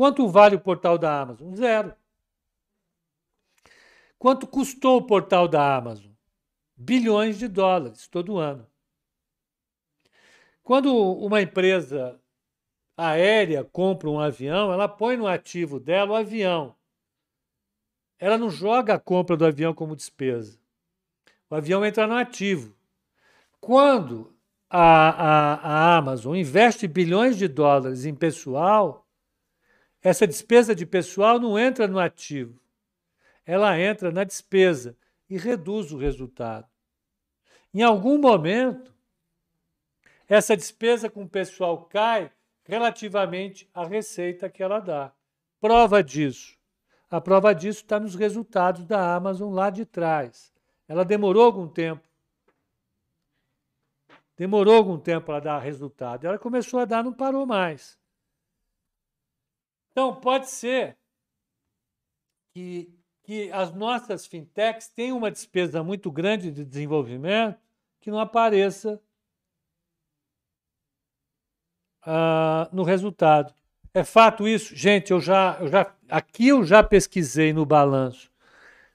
Quanto 0.00 0.26
vale 0.26 0.56
o 0.56 0.60
portal 0.60 0.96
da 0.96 1.20
Amazon? 1.20 1.54
Zero. 1.54 1.94
Quanto 4.18 4.46
custou 4.46 4.96
o 4.96 5.06
portal 5.06 5.46
da 5.46 5.76
Amazon? 5.76 6.10
bilhões 6.74 7.38
de 7.38 7.46
dólares 7.46 8.08
todo 8.08 8.38
ano. 8.38 8.66
Quando 10.62 10.90
uma 10.96 11.42
empresa 11.42 12.18
aérea 12.96 13.62
compra 13.62 14.08
um 14.08 14.18
avião, 14.18 14.72
ela 14.72 14.88
põe 14.88 15.18
no 15.18 15.26
ativo 15.26 15.78
dela 15.78 16.12
o 16.12 16.16
avião. 16.16 16.74
Ela 18.18 18.38
não 18.38 18.48
joga 18.48 18.94
a 18.94 18.98
compra 18.98 19.36
do 19.36 19.44
avião 19.44 19.74
como 19.74 19.94
despesa. 19.94 20.58
O 21.50 21.54
avião 21.54 21.84
entra 21.84 22.06
no 22.06 22.14
ativo. 22.14 22.74
Quando 23.60 24.34
a, 24.70 25.10
a, 25.10 25.54
a 25.56 25.96
Amazon 25.98 26.34
investe 26.34 26.88
bilhões 26.88 27.36
de 27.36 27.46
dólares 27.46 28.06
em 28.06 28.14
pessoal, 28.14 29.06
essa 30.02 30.26
despesa 30.26 30.74
de 30.74 30.86
pessoal 30.86 31.38
não 31.38 31.58
entra 31.58 31.86
no 31.86 31.98
ativo. 31.98 32.60
Ela 33.44 33.78
entra 33.78 34.10
na 34.10 34.24
despesa 34.24 34.96
e 35.28 35.36
reduz 35.36 35.92
o 35.92 35.98
resultado. 35.98 36.66
Em 37.72 37.82
algum 37.82 38.18
momento, 38.18 38.94
essa 40.28 40.56
despesa 40.56 41.10
com 41.10 41.24
o 41.24 41.28
pessoal 41.28 41.84
cai 41.84 42.30
relativamente 42.64 43.68
à 43.74 43.84
receita 43.84 44.48
que 44.48 44.62
ela 44.62 44.80
dá. 44.80 45.12
Prova 45.60 46.02
disso. 46.02 46.56
A 47.10 47.20
prova 47.20 47.52
disso 47.52 47.82
está 47.82 47.98
nos 47.98 48.14
resultados 48.14 48.84
da 48.84 49.14
Amazon 49.14 49.52
lá 49.52 49.68
de 49.68 49.84
trás. 49.84 50.52
Ela 50.88 51.04
demorou 51.04 51.44
algum 51.44 51.68
tempo. 51.68 52.08
Demorou 54.36 54.76
algum 54.76 54.98
tempo 54.98 55.26
para 55.26 55.40
dar 55.40 55.58
resultado. 55.58 56.26
Ela 56.26 56.38
começou 56.38 56.80
a 56.80 56.84
dar, 56.84 57.04
não 57.04 57.12
parou 57.12 57.44
mais. 57.44 57.99
Então, 60.00 60.14
pode 60.14 60.48
ser 60.48 60.96
que 62.54 62.96
que 63.22 63.52
as 63.52 63.70
nossas 63.72 64.26
fintechs 64.26 64.88
têm 64.88 65.12
uma 65.12 65.30
despesa 65.30 65.84
muito 65.84 66.10
grande 66.10 66.50
de 66.50 66.64
desenvolvimento 66.64 67.60
que 68.00 68.10
não 68.10 68.18
apareça 68.18 69.00
uh, 72.04 72.74
no 72.74 72.82
resultado. 72.82 73.54
É 73.92 74.02
fato 74.02 74.48
isso? 74.48 74.74
Gente, 74.74 75.10
eu 75.10 75.20
já, 75.20 75.58
eu 75.60 75.68
já, 75.68 75.94
aqui 76.08 76.48
eu 76.48 76.64
já 76.64 76.82
pesquisei 76.82 77.52
no 77.52 77.66
balanço 77.66 78.32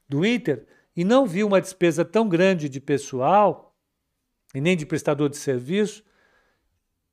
do 0.09 0.25
Inter 0.25 0.67
e 0.95 1.05
não 1.05 1.27
vi 1.27 1.43
uma 1.43 1.61
despesa 1.61 2.03
tão 2.03 2.27
grande 2.27 2.67
de 2.67 2.81
pessoal 2.81 3.73
e 4.55 4.59
nem 4.59 4.75
de 4.75 4.87
prestador 4.87 5.29
de 5.29 5.37
serviço 5.37 6.03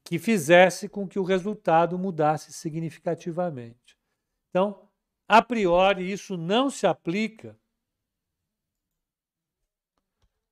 que 0.05 0.18
fizesse 0.18 0.88
com 0.88 1.07
que 1.07 1.18
o 1.18 1.24
resultado 1.24 1.98
mudasse 1.98 2.53
significativamente. 2.53 3.96
Então, 4.50 4.88
a 5.28 5.40
priori, 5.40 6.11
isso 6.11 6.36
não 6.36 6.68
se 6.68 6.86
aplica. 6.86 7.59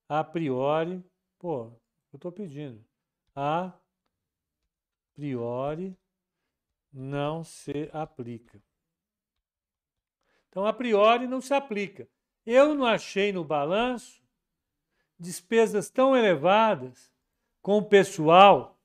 A 0.08 0.24
priori, 0.24 1.04
pô, 1.38 1.72
eu 2.12 2.16
estou 2.16 2.32
pedindo. 2.32 2.84
A 3.34 3.72
priori 5.14 5.96
não 6.92 7.44
se 7.44 7.90
aplica. 7.92 8.62
Então, 10.48 10.66
a 10.66 10.72
priori 10.72 11.26
não 11.26 11.40
se 11.40 11.54
aplica. 11.54 12.08
Eu 12.44 12.74
não 12.74 12.86
achei 12.86 13.32
no 13.32 13.44
balanço 13.44 14.20
despesas 15.18 15.90
tão 15.90 16.16
elevadas 16.16 17.12
com 17.60 17.76
o 17.76 17.84
pessoal, 17.84 18.79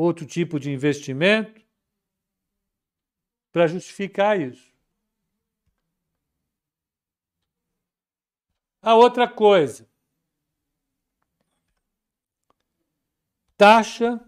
outro 0.00 0.24
tipo 0.26 0.60
de 0.60 0.70
investimento, 0.70 1.60
para 3.50 3.66
justificar 3.66 4.40
isso. 4.40 4.72
A 8.80 8.94
outra 8.94 9.28
coisa, 9.28 9.88
taxa 13.56 14.24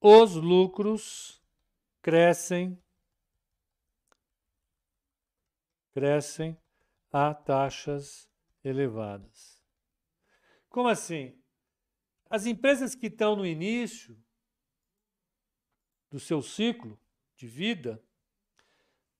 os 0.00 0.34
lucros 0.34 1.40
crescem 2.02 2.78
crescem 5.92 6.58
a 7.12 7.32
taxas 7.32 8.28
elevadas. 8.64 9.62
Como 10.68 10.88
assim? 10.88 11.36
As 12.28 12.46
empresas 12.46 12.94
que 12.94 13.06
estão 13.06 13.36
no 13.36 13.46
início 13.46 14.16
do 16.10 16.18
seu 16.18 16.40
ciclo 16.42 16.98
de 17.36 17.46
vida, 17.46 18.02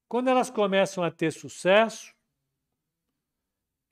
quando 0.08 0.28
elas 0.28 0.50
começam 0.50 1.04
a 1.04 1.10
ter 1.10 1.32
sucesso, 1.32 2.14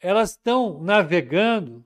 elas 0.00 0.30
estão 0.30 0.82
navegando 0.82 1.84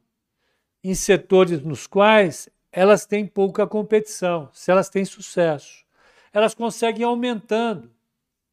em 0.82 0.94
setores 0.94 1.60
nos 1.62 1.86
quais 1.86 2.48
elas 2.70 3.06
têm 3.06 3.26
pouca 3.26 3.66
competição, 3.66 4.50
se 4.52 4.70
elas 4.70 4.88
têm 4.88 5.04
sucesso. 5.04 5.84
Elas 6.32 6.54
conseguem 6.54 7.04
aumentando 7.04 7.90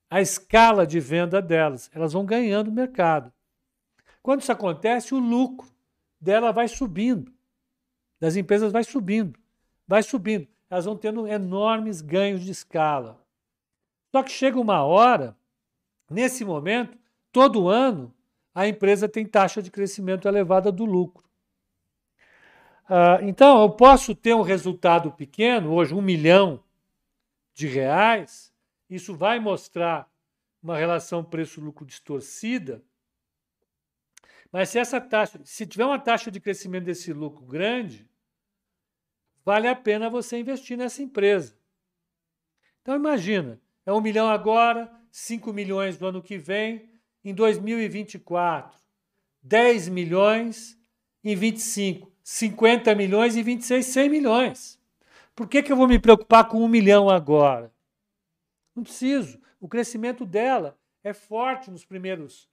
a 0.09 0.21
escala 0.21 0.85
de 0.85 0.99
venda 0.99 1.41
delas, 1.41 1.89
elas 1.93 2.13
vão 2.13 2.25
ganhando 2.25 2.71
mercado. 2.71 3.31
Quando 4.23 4.41
isso 4.41 4.51
acontece, 4.53 5.13
o 5.13 5.19
lucro 5.19 5.67
dela 6.19 6.53
vai 6.53 6.69
subindo, 6.69 7.31
das 8.21 8.37
empresas 8.37 8.71
vai 8.71 8.85
subindo, 8.85 9.37
vai 9.85 10.01
subindo. 10.01 10.47
Elas 10.69 10.85
vão 10.85 10.95
tendo 10.95 11.27
enormes 11.27 11.99
ganhos 11.99 12.41
de 12.41 12.49
escala. 12.49 13.21
Só 14.11 14.23
que 14.23 14.31
chega 14.31 14.57
uma 14.59 14.81
hora, 14.81 15.37
nesse 16.09 16.45
momento, 16.45 16.97
todo 17.33 17.67
ano, 17.67 18.13
a 18.55 18.65
empresa 18.65 19.09
tem 19.09 19.25
taxa 19.25 19.61
de 19.61 19.69
crescimento 19.69 20.27
elevada 20.27 20.71
do 20.71 20.85
lucro. 20.85 21.27
Ah, 22.87 23.19
então, 23.21 23.61
eu 23.61 23.71
posso 23.71 24.15
ter 24.15 24.33
um 24.33 24.41
resultado 24.41 25.11
pequeno, 25.11 25.73
hoje 25.73 25.93
um 25.93 26.01
milhão 26.01 26.63
de 27.53 27.67
reais, 27.67 28.53
isso 28.89 29.15
vai 29.15 29.39
mostrar 29.39 30.09
uma 30.61 30.77
relação 30.77 31.23
preço-lucro 31.23 31.85
distorcida, 31.85 32.81
mas 34.53 34.69
se 34.69 34.77
essa 34.77 35.01
taxa, 35.01 35.41
se 35.43 35.65
tiver 35.65 35.83
uma 35.83 35.97
taxa 35.97 36.29
de 36.29 36.39
crescimento 36.39 36.85
desse 36.85 37.11
lucro 37.11 37.43
grande, 37.43 38.07
vale 39.43 39.67
a 39.67 39.75
pena 39.75 40.11
você 40.11 40.37
investir 40.37 40.77
nessa 40.77 41.01
empresa. 41.01 41.57
Então 42.83 42.95
imagina, 42.95 43.59
é 43.83 43.91
um 43.91 43.99
milhão 43.99 44.29
agora, 44.29 44.93
5 45.09 45.51
milhões 45.51 45.97
no 45.97 46.05
ano 46.05 46.21
que 46.21 46.37
vem, 46.37 46.87
em 47.25 47.33
2024, 47.33 48.79
10 49.41 49.89
milhões 49.89 50.79
em 51.23 51.35
25. 51.35 52.13
50 52.23 52.93
milhões 52.93 53.35
e 53.35 53.41
26, 53.41 53.85
100 53.87 54.09
milhões. 54.09 54.79
Por 55.35 55.49
que, 55.49 55.63
que 55.63 55.71
eu 55.71 55.75
vou 55.75 55.87
me 55.87 55.97
preocupar 55.97 56.47
com 56.47 56.63
um 56.63 56.67
milhão 56.67 57.09
agora? 57.09 57.73
Não 58.75 58.83
preciso. 58.83 59.41
O 59.59 59.67
crescimento 59.67 60.27
dela 60.27 60.77
é 61.03 61.11
forte 61.11 61.71
nos 61.71 61.83
primeiros 61.83 62.47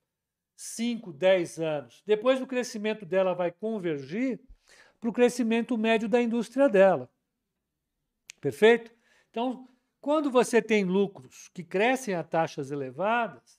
5, 0.62 1.14
10 1.14 1.58
anos. 1.58 2.02
Depois 2.04 2.38
o 2.38 2.46
crescimento 2.46 3.06
dela 3.06 3.34
vai 3.34 3.50
convergir 3.50 4.38
para 5.00 5.08
o 5.08 5.12
crescimento 5.12 5.78
médio 5.78 6.06
da 6.06 6.20
indústria 6.20 6.68
dela. 6.68 7.10
Perfeito? 8.42 8.94
Então, 9.30 9.66
quando 10.02 10.30
você 10.30 10.60
tem 10.60 10.84
lucros 10.84 11.48
que 11.54 11.64
crescem 11.64 12.14
a 12.14 12.22
taxas 12.22 12.70
elevadas, 12.70 13.58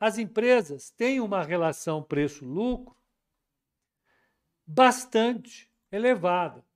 as 0.00 0.18
empresas 0.18 0.90
têm 0.90 1.20
uma 1.20 1.44
relação 1.44 2.02
preço-lucro 2.02 2.96
bastante 4.66 5.70
elevada. 5.92 6.66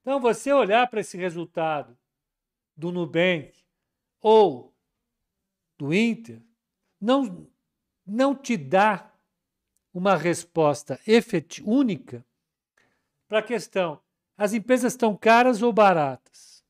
Então, 0.00 0.18
você 0.18 0.52
olhar 0.52 0.90
para 0.90 1.02
esse 1.02 1.16
resultado 1.16 1.96
do 2.76 2.90
Nubank 2.90 3.64
ou 4.20 4.74
do 5.78 5.94
Inter, 5.94 6.42
não, 7.00 7.48
não 8.08 8.34
te 8.34 8.56
dá 8.56 9.12
uma 9.92 10.16
resposta 10.16 10.98
efetiva, 11.06 11.68
única 11.68 12.24
para 13.28 13.40
a 13.40 13.42
questão: 13.42 14.00
as 14.36 14.52
empresas 14.52 14.92
estão 14.92 15.16
caras 15.16 15.62
ou 15.62 15.72
baratas? 15.72 16.64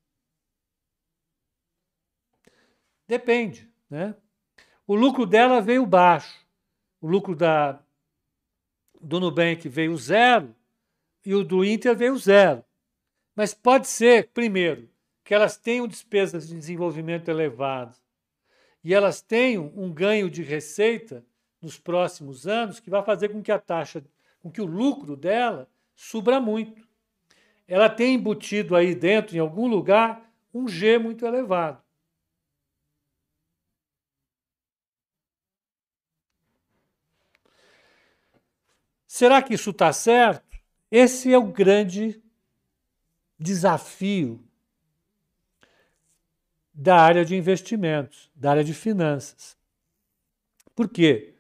Depende, 3.07 3.71
né? 3.89 4.15
O 4.87 4.95
lucro 4.95 5.25
dela 5.25 5.61
veio 5.61 5.87
baixo. 5.87 6.47
O 7.01 7.07
lucro 7.07 7.35
da 7.35 7.81
do 9.01 9.21
Nubank 9.21 9.69
veio 9.69 9.97
zero 9.97 10.55
e 11.25 11.35
o 11.35 11.45
do 11.45 11.65
Inter 11.65 11.97
veio 11.97 12.17
zero. 12.19 12.65
Mas 13.35 13.55
pode 13.55 13.87
ser, 13.87 14.29
primeiro, 14.31 14.91
que 15.23 15.33
elas 15.33 15.57
tenham 15.57 15.87
despesas 15.87 16.49
de 16.49 16.55
desenvolvimento 16.55 17.29
elevadas 17.29 18.03
e 18.83 18.95
elas 18.95 19.21
tenham 19.21 19.73
um 19.77 19.93
ganho 19.93 20.31
de 20.31 20.43
receita 20.43 21.25
nos 21.61 21.79
próximos 21.79 22.47
anos 22.47 22.81
que 22.81 22.91
vai 22.91 23.03
fazer 23.03 23.29
com 23.31 23.43
que 23.43 23.53
a 23.53 23.59
taxa, 23.59 24.05
com 24.41 24.51
que 24.51 24.61
o 24.61 24.67
lucro 24.67 25.17
dela 25.17 25.69
suba 25.95 26.41
muito. 26.41 26.87
Ela 27.67 27.91
tem 27.91 28.15
embutido 28.15 28.75
aí 28.75 28.95
dentro, 28.95 29.37
em 29.37 29.41
algum 29.41 29.67
lugar, 29.67 30.33
um 30.55 30.67
G 30.69 30.99
muito 30.99 31.27
elevado. 31.27 31.83
Será 39.07 39.43
que 39.43 39.55
isso 39.55 39.71
está 39.71 39.93
certo? 39.93 40.47
Esse 40.91 41.33
é 41.33 41.37
o 41.37 41.51
grande 41.51 42.23
desafio 43.39 44.43
da 46.73 47.01
área 47.01 47.25
de 47.25 47.35
investimentos, 47.35 48.31
da 48.35 48.53
área 48.53 48.65
de 48.65 48.73
finanças. 48.73 49.57
Por 50.75 50.89
quê? 50.89 51.35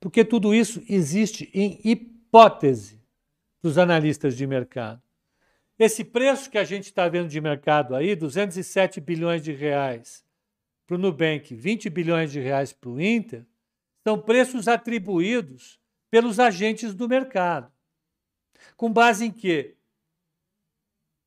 Porque 0.00 0.24
tudo 0.24 0.54
isso 0.54 0.82
existe 0.88 1.50
em 1.52 1.80
hipótese 1.84 3.02
dos 3.60 3.78
analistas 3.78 4.36
de 4.36 4.46
mercado. 4.46 5.02
Esse 5.78 6.04
preço 6.04 6.50
que 6.50 6.58
a 6.58 6.64
gente 6.64 6.84
está 6.84 7.08
vendo 7.08 7.28
de 7.28 7.40
mercado 7.40 7.94
aí, 7.94 8.16
207 8.16 9.00
bilhões 9.00 9.42
de 9.42 9.52
reais 9.52 10.24
para 10.86 10.96
o 10.96 10.98
Nubank, 10.98 11.54
20 11.54 11.90
bilhões 11.90 12.32
de 12.32 12.40
reais 12.40 12.72
para 12.72 12.90
o 12.90 13.00
Inter, 13.00 13.44
são 14.02 14.18
preços 14.18 14.66
atribuídos 14.66 15.78
pelos 16.10 16.40
agentes 16.40 16.94
do 16.94 17.08
mercado. 17.08 17.70
Com 18.76 18.92
base 18.92 19.26
em 19.26 19.30
quê? 19.30 19.76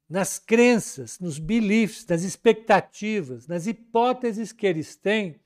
Nas 0.09 0.39
crenças, 0.39 1.19
nos 1.19 1.39
beliefs, 1.39 2.05
nas 2.05 2.23
expectativas, 2.23 3.47
nas 3.47 3.67
hipóteses 3.67 4.51
que 4.51 4.65
eles 4.65 4.95
têm 4.95 5.39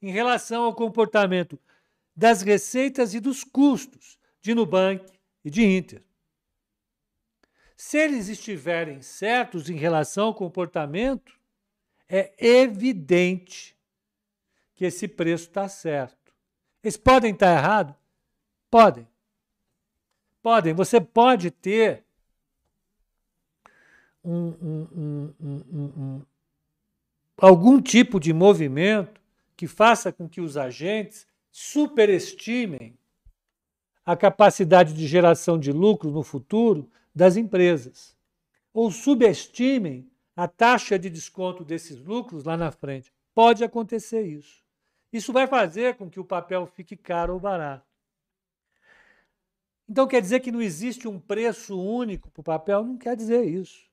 em 0.00 0.12
relação 0.12 0.64
ao 0.64 0.74
comportamento 0.74 1.58
das 2.22 2.40
receitas 2.40 3.14
e 3.14 3.18
dos 3.18 3.42
custos 3.42 4.16
de 4.40 4.54
Nubank 4.54 5.04
e 5.44 5.50
de 5.50 5.64
Inter. 5.64 6.04
Se 7.76 7.98
eles 7.98 8.28
estiverem 8.28 9.02
certos 9.02 9.68
em 9.68 9.74
relação 9.74 10.26
ao 10.26 10.34
comportamento, 10.34 11.36
é 12.08 12.32
evidente 12.38 13.76
que 14.72 14.84
esse 14.84 15.08
preço 15.08 15.48
está 15.48 15.66
certo. 15.66 16.32
Eles 16.80 16.96
podem 16.96 17.32
estar 17.32 17.56
errados? 17.58 17.96
Podem. 18.70 19.08
Podem. 20.40 20.74
Você 20.74 21.00
pode 21.00 21.50
ter 21.50 22.04
um, 24.22 24.46
um, 24.62 25.34
um, 25.40 26.22
algum 27.36 27.82
tipo 27.82 28.20
de 28.20 28.32
movimento 28.32 29.20
que 29.56 29.66
faça 29.66 30.12
com 30.12 30.28
que 30.28 30.40
os 30.40 30.56
agentes 30.56 31.26
superestimem 31.52 32.98
a 34.04 34.16
capacidade 34.16 34.94
de 34.94 35.06
geração 35.06 35.58
de 35.58 35.70
lucro 35.70 36.10
no 36.10 36.22
futuro 36.22 36.90
das 37.14 37.36
empresas, 37.36 38.16
ou 38.72 38.90
subestimem 38.90 40.10
a 40.34 40.48
taxa 40.48 40.98
de 40.98 41.10
desconto 41.10 41.62
desses 41.62 42.02
lucros 42.02 42.44
lá 42.44 42.56
na 42.56 42.72
frente. 42.72 43.12
Pode 43.34 43.62
acontecer 43.62 44.22
isso. 44.22 44.64
Isso 45.12 45.30
vai 45.32 45.46
fazer 45.46 45.94
com 45.96 46.08
que 46.08 46.18
o 46.18 46.24
papel 46.24 46.66
fique 46.66 46.96
caro 46.96 47.34
ou 47.34 47.40
barato. 47.40 47.86
Então 49.86 50.06
quer 50.06 50.22
dizer 50.22 50.40
que 50.40 50.50
não 50.50 50.62
existe 50.62 51.06
um 51.06 51.20
preço 51.20 51.78
único 51.78 52.30
para 52.30 52.40
o 52.40 52.44
papel? 52.44 52.82
Não 52.82 52.96
quer 52.96 53.14
dizer 53.14 53.44
isso. 53.44 53.84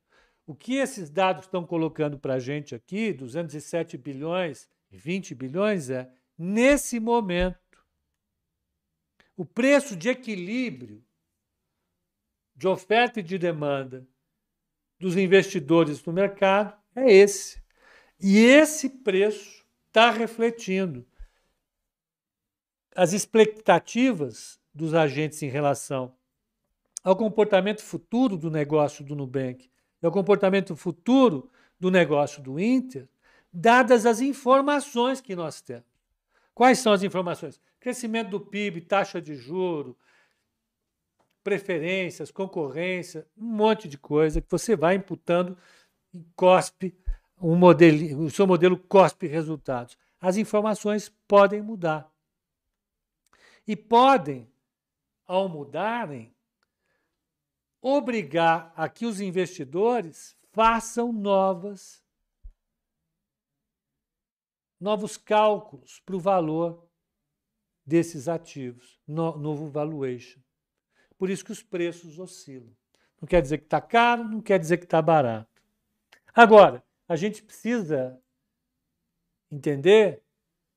O 0.47 0.55
que 0.55 0.75
esses 0.75 1.09
dados 1.09 1.43
estão 1.43 1.65
colocando 1.65 2.17
para 2.17 2.35
a 2.35 2.39
gente 2.39 2.73
aqui, 2.73 3.11
207 3.11 3.97
bilhões 3.97 4.69
e 4.89 4.97
20 4.97 5.35
bilhões, 5.35 5.89
é, 5.89 6.09
nesse 6.39 7.01
momento, 7.01 7.59
o 9.35 9.43
preço 9.43 9.93
de 9.93 10.07
equilíbrio 10.07 11.03
de 12.55 12.67
oferta 12.67 13.19
e 13.19 13.23
de 13.23 13.37
demanda 13.37 14.07
dos 14.97 15.17
investidores 15.17 16.03
no 16.05 16.13
mercado 16.13 16.77
é 16.95 17.11
esse. 17.11 17.61
E 18.19 18.37
esse 18.37 18.89
preço 18.89 19.65
está 19.87 20.11
refletindo 20.11 21.05
as 22.95 23.13
expectativas 23.13 24.59
dos 24.73 24.93
agentes 24.93 25.41
em 25.41 25.49
relação 25.49 26.15
ao 27.03 27.15
comportamento 27.15 27.81
futuro 27.81 28.37
do 28.37 28.51
negócio 28.51 29.03
do 29.05 29.15
Nubank 29.15 29.69
e 30.01 30.05
ao 30.05 30.11
comportamento 30.11 30.75
futuro 30.75 31.49
do 31.79 31.89
negócio 31.89 32.41
do 32.41 32.59
Inter, 32.59 33.07
dadas 33.53 34.05
as 34.05 34.19
informações 34.19 35.21
que 35.21 35.35
nós 35.35 35.61
temos. 35.61 35.88
Quais 36.59 36.79
são 36.79 36.91
as 36.91 37.03
informações? 37.03 37.57
Crescimento 37.79 38.31
do 38.31 38.41
PIB, 38.41 38.81
taxa 38.81 39.21
de 39.21 39.33
juro, 39.33 39.97
preferências, 41.41 42.31
concorrência, 42.31 43.25
um 43.37 43.45
monte 43.45 43.87
de 43.87 43.97
coisa 43.97 44.41
que 44.41 44.51
você 44.51 44.75
vai 44.75 44.95
imputando 44.95 45.57
e 46.13 46.21
cospe 46.35 46.93
um 47.41 47.55
modelo, 47.55 48.25
o 48.25 48.29
seu 48.29 48.45
modelo 48.45 48.77
cospe 48.77 49.25
resultados. 49.25 49.97
As 50.19 50.35
informações 50.35 51.07
podem 51.25 51.61
mudar. 51.61 52.11
E 53.65 53.73
podem, 53.73 54.51
ao 55.25 55.47
mudarem, 55.47 56.35
obrigar 57.81 58.73
a 58.75 58.89
que 58.89 59.05
os 59.05 59.21
investidores 59.21 60.35
façam 60.51 61.13
novas 61.13 62.03
novos 64.79 65.17
cálculos 65.17 65.99
para 66.05 66.15
o 66.15 66.19
valor 66.19 66.87
desses 67.85 68.27
ativos, 68.27 68.99
no, 69.07 69.37
novo 69.37 69.67
valuation. 69.67 70.39
Por 71.17 71.29
isso 71.29 71.43
que 71.43 71.51
os 71.51 71.61
preços 71.61 72.19
oscilam. 72.19 72.71
Não 73.19 73.27
quer 73.27 73.41
dizer 73.41 73.57
que 73.57 73.65
está 73.65 73.81
caro, 73.81 74.23
não 74.23 74.41
quer 74.41 74.59
dizer 74.59 74.77
que 74.77 74.85
está 74.85 75.01
barato. 75.01 75.61
Agora, 76.33 76.83
a 77.07 77.15
gente 77.15 77.43
precisa 77.43 78.21
entender 79.51 80.23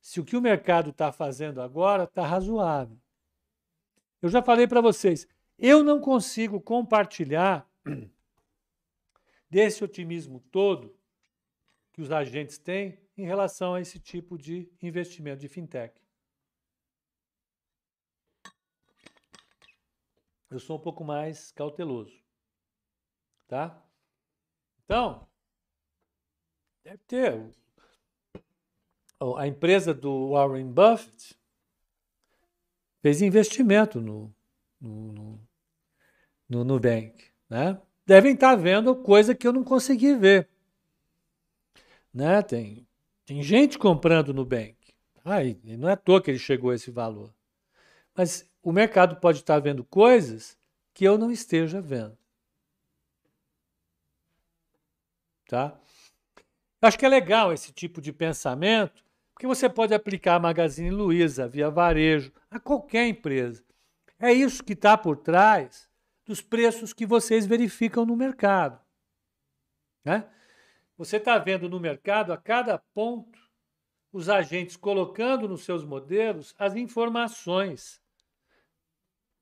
se 0.00 0.18
o 0.18 0.24
que 0.24 0.36
o 0.36 0.40
mercado 0.40 0.90
está 0.90 1.12
fazendo 1.12 1.60
agora 1.60 2.04
está 2.04 2.26
razoável. 2.26 2.98
Eu 4.20 4.28
já 4.28 4.42
falei 4.42 4.66
para 4.66 4.80
vocês, 4.80 5.28
eu 5.58 5.84
não 5.84 6.00
consigo 6.00 6.60
compartilhar 6.60 7.70
desse 9.48 9.84
otimismo 9.84 10.40
todo 10.50 10.96
que 11.92 12.00
os 12.00 12.10
agentes 12.10 12.58
têm 12.58 12.98
em 13.16 13.24
relação 13.24 13.74
a 13.74 13.80
esse 13.80 13.98
tipo 13.98 14.38
de 14.38 14.70
investimento 14.80 15.40
de 15.40 15.48
fintech. 15.48 16.00
Eu 20.50 20.58
sou 20.58 20.76
um 20.76 20.80
pouco 20.80 21.02
mais 21.02 21.50
cauteloso, 21.52 22.22
tá? 23.46 23.82
Então, 24.84 25.26
deve 26.84 26.98
ter 27.04 27.52
a 29.36 29.46
empresa 29.46 29.94
do 29.94 30.30
Warren 30.30 30.72
Buffett 30.72 31.38
fez 33.00 33.22
investimento 33.22 34.00
no, 34.00 34.34
no, 34.80 35.12
no, 35.12 35.48
no 36.48 36.64
Nubank. 36.64 37.30
Né? 37.48 37.80
Devem 38.04 38.34
estar 38.34 38.56
vendo 38.56 38.96
coisa 38.96 39.34
que 39.34 39.46
eu 39.46 39.52
não 39.52 39.62
consegui 39.62 40.14
ver. 40.14 40.48
Né? 42.12 42.42
Tem, 42.42 42.86
tem 43.32 43.42
gente 43.42 43.78
comprando 43.78 44.28
no 44.28 44.42
Nubank. 44.42 44.76
Ah, 45.24 45.42
e 45.42 45.56
não 45.78 45.88
é 45.88 45.92
à 45.92 45.96
toa 45.96 46.20
que 46.20 46.30
ele 46.30 46.38
chegou 46.38 46.70
a 46.70 46.74
esse 46.74 46.90
valor. 46.90 47.32
Mas 48.14 48.46
o 48.62 48.70
mercado 48.70 49.16
pode 49.16 49.38
estar 49.38 49.58
vendo 49.58 49.82
coisas 49.84 50.58
que 50.92 51.02
eu 51.02 51.16
não 51.16 51.30
esteja 51.30 51.80
vendo. 51.80 52.18
Tá? 55.48 55.80
Acho 56.82 56.98
que 56.98 57.06
é 57.06 57.08
legal 57.08 57.54
esse 57.54 57.72
tipo 57.72 58.02
de 58.02 58.12
pensamento, 58.12 59.02
porque 59.32 59.46
você 59.46 59.66
pode 59.66 59.94
aplicar 59.94 60.34
a 60.34 60.40
Magazine 60.40 60.90
Luiza, 60.90 61.48
via 61.48 61.70
varejo, 61.70 62.30
a 62.50 62.60
qualquer 62.60 63.06
empresa. 63.06 63.64
É 64.20 64.30
isso 64.30 64.62
que 64.62 64.74
está 64.74 64.98
por 64.98 65.16
trás 65.16 65.88
dos 66.26 66.42
preços 66.42 66.92
que 66.92 67.06
vocês 67.06 67.46
verificam 67.46 68.04
no 68.04 68.14
mercado. 68.14 68.78
Né? 70.04 70.28
Você 70.96 71.16
está 71.16 71.38
vendo 71.38 71.68
no 71.68 71.80
mercado, 71.80 72.32
a 72.32 72.36
cada 72.36 72.78
ponto, 72.78 73.38
os 74.12 74.28
agentes 74.28 74.76
colocando 74.76 75.48
nos 75.48 75.64
seus 75.64 75.84
modelos 75.84 76.54
as 76.58 76.76
informações 76.76 78.00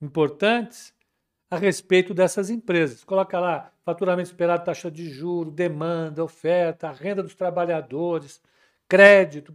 importantes 0.01 0.95
a 1.51 1.57
respeito 1.57 2.15
dessas 2.15 2.49
empresas. 2.49 3.03
Coloca 3.03 3.39
lá 3.41 3.73
faturamento 3.85 4.31
esperado, 4.31 4.65
taxa 4.65 4.91
de 4.91 5.11
juro, 5.11 5.51
demanda, 5.51 6.23
oferta, 6.23 6.93
renda 6.93 7.23
dos 7.23 7.35
trabalhadores, 7.35 8.41
crédito, 8.89 9.53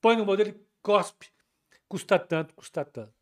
põe 0.00 0.16
no 0.16 0.26
modelo 0.26 0.50
e 0.50 0.60
cospe. 0.82 1.28
Custa 1.88 2.18
tanto, 2.18 2.54
custa 2.54 2.84
tanto. 2.84 3.14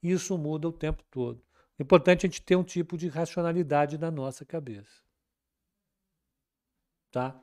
Isso 0.00 0.38
muda 0.38 0.68
o 0.68 0.72
tempo 0.72 1.02
todo. 1.10 1.42
É 1.78 1.82
importante 1.82 2.26
a 2.26 2.28
gente 2.28 2.42
ter 2.42 2.54
um 2.54 2.62
tipo 2.62 2.96
de 2.96 3.08
racionalidade 3.08 3.98
na 3.98 4.10
nossa 4.10 4.44
cabeça. 4.44 5.01
Tá? 7.12 7.38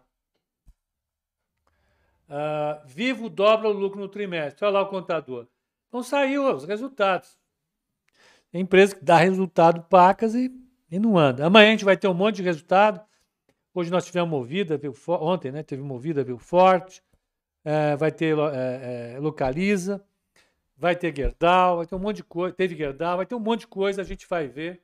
Uh, 2.27 2.85
vivo 2.85 3.29
dobra 3.29 3.69
o 3.69 3.71
lucro 3.71 3.99
no 3.99 4.09
trimestre. 4.09 4.65
Olha 4.65 4.73
lá 4.73 4.81
o 4.81 4.89
contador. 4.89 5.47
Não 5.93 6.03
saiu 6.03 6.53
os 6.53 6.65
resultados. 6.65 7.37
É 8.51 8.59
empresa 8.59 8.95
que 8.95 9.03
dá 9.05 9.17
resultado 9.17 9.83
pacas 9.83 10.33
e, 10.33 10.51
e 10.91 10.99
não 10.99 11.17
anda. 11.17 11.45
Amanhã 11.45 11.69
a 11.69 11.71
gente 11.71 11.85
vai 11.85 11.95
ter 11.95 12.07
um 12.07 12.13
monte 12.13 12.37
de 12.37 12.43
resultado. 12.43 12.99
Hoje 13.73 13.91
nós 13.91 14.05
tivemos 14.05 14.29
movida, 14.29 14.77
viu, 14.77 14.93
ontem 15.07 15.51
né, 15.51 15.61
teve 15.61 15.83
movida, 15.83 16.23
viu 16.23 16.37
forte. 16.37 17.03
É, 17.63 17.95
vai 17.95 18.11
ter 18.11 18.35
é, 18.37 19.13
é, 19.15 19.19
localiza, 19.19 20.03
vai 20.75 20.95
ter 20.95 21.15
Gerdau, 21.15 21.77
vai 21.77 21.85
ter 21.85 21.93
um 21.93 21.99
monte 21.99 22.17
de 22.17 22.23
coisa. 22.23 22.55
Teve 22.55 22.75
Gerdau, 22.75 23.17
vai 23.17 23.25
ter 23.25 23.35
um 23.35 23.39
monte 23.39 23.61
de 23.61 23.67
coisa, 23.67 24.01
a 24.01 24.05
gente 24.05 24.27
vai 24.27 24.47
ver 24.47 24.81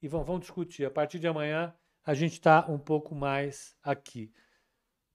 e 0.00 0.08
vamos, 0.08 0.26
vamos 0.26 0.42
discutir. 0.42 0.86
A 0.86 0.90
partir 0.90 1.18
de 1.18 1.26
amanhã 1.26 1.74
a 2.04 2.14
gente 2.14 2.32
está 2.32 2.66
um 2.68 2.78
pouco 2.78 3.14
mais 3.14 3.76
aqui, 3.82 4.32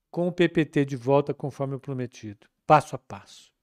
com 0.10 0.28
o 0.28 0.32
PPT 0.32 0.86
de 0.86 0.96
volta, 0.96 1.34
conforme 1.34 1.76
eu 1.76 1.80
prometido, 1.80 2.48
passo 2.66 2.96
a 2.96 3.00
passo. 3.00 3.54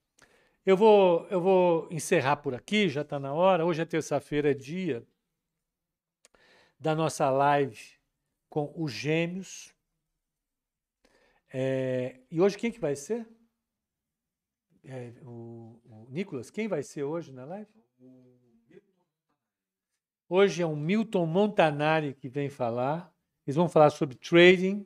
Eu 0.65 0.77
vou, 0.77 1.27
eu 1.29 1.41
vou 1.41 1.89
encerrar 1.91 2.37
por 2.37 2.55
aqui, 2.55 2.89
já 2.89 3.03
está 3.03 3.19
na 3.19 3.33
hora. 3.33 3.65
Hoje 3.65 3.83
é 3.83 3.85
terça-feira, 3.85 4.51
é 4.51 4.55
dia 4.55 5.07
da 6.79 6.95
nossa 6.95 7.31
live 7.31 7.81
com 8.49 8.73
os 8.77 8.93
gêmeos. 8.93 9.73
É, 11.53 12.21
e 12.31 12.41
hoje 12.41 12.59
quem 12.59 12.73
que 12.73 12.81
vai 12.81 12.97
ser? 12.97 13.27
É, 14.85 15.13
o, 15.23 15.81
o 15.85 16.07
Nicolas, 16.11 16.51
quem 16.51 16.67
vai 16.69 16.83
ser 16.83 17.05
hoje 17.05 17.33
na 17.33 17.45
live? 17.45 17.71
Hoje 20.29 20.63
é 20.63 20.67
o 20.67 20.75
Milton 20.75 21.27
Montanari 21.27 22.13
que 22.13 22.29
vem 22.29 22.51
falar. 22.51 23.16
Eles 23.47 23.57
vão 23.57 23.69
falar 23.69 23.91
sobre 23.91 24.17
trading. 24.17 24.85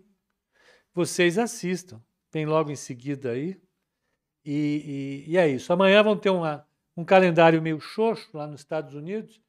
Vocês 0.94 1.38
assistam. 1.38 2.02
Tem 2.30 2.44
logo 2.44 2.70
em 2.70 2.76
seguida 2.76 3.30
aí. 3.30 3.61
E, 4.44 5.24
e, 5.26 5.32
e 5.32 5.36
é 5.38 5.48
isso. 5.48 5.72
Amanhã 5.72 6.02
vão 6.02 6.16
ter 6.16 6.30
uma, 6.30 6.66
um 6.96 7.04
calendário 7.04 7.62
meio 7.62 7.80
xoxo 7.80 8.28
lá 8.36 8.46
nos 8.46 8.61
Estados 8.61 8.94
Unidos, 8.94 9.40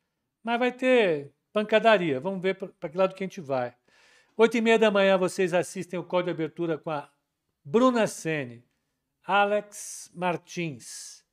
mas 0.43 0.59
vai 0.59 0.71
ter 0.71 1.33
pancadaria. 1.51 2.19
Vamos 2.19 2.41
ver 2.41 2.55
para 2.55 2.89
que 2.89 2.97
lado 2.97 3.13
que 3.13 3.23
a 3.23 3.27
gente 3.27 3.41
vai. 3.41 3.75
Oito 4.37 4.57
e 4.57 4.61
meia 4.61 4.79
da 4.79 4.89
manhã 4.89 5.17
vocês 5.17 5.53
assistem 5.53 5.99
o 5.99 6.03
código 6.03 6.27
de 6.27 6.31
abertura 6.31 6.77
com 6.77 6.89
a 6.89 7.11
Bruna 7.63 8.07
Sene, 8.07 8.65
Alex 9.23 10.11
Martins, 10.15 11.23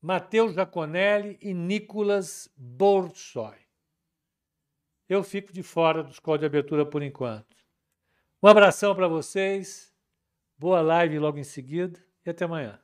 Matheus 0.00 0.54
Jaconelli 0.54 1.38
e 1.40 1.52
Nicolas 1.52 2.50
Borsoi. 2.56 3.67
Eu 5.08 5.22
fico 5.22 5.52
de 5.52 5.62
fora 5.62 6.02
dos 6.02 6.18
códigos 6.18 6.40
de 6.40 6.46
abertura 6.46 6.84
por 6.84 7.02
enquanto. 7.02 7.56
Um 8.42 8.46
abração 8.46 8.94
para 8.94 9.08
vocês. 9.08 9.92
Boa 10.56 10.80
live 10.80 11.18
logo 11.18 11.38
em 11.38 11.44
seguida 11.44 11.98
e 12.26 12.30
até 12.30 12.44
amanhã. 12.44 12.78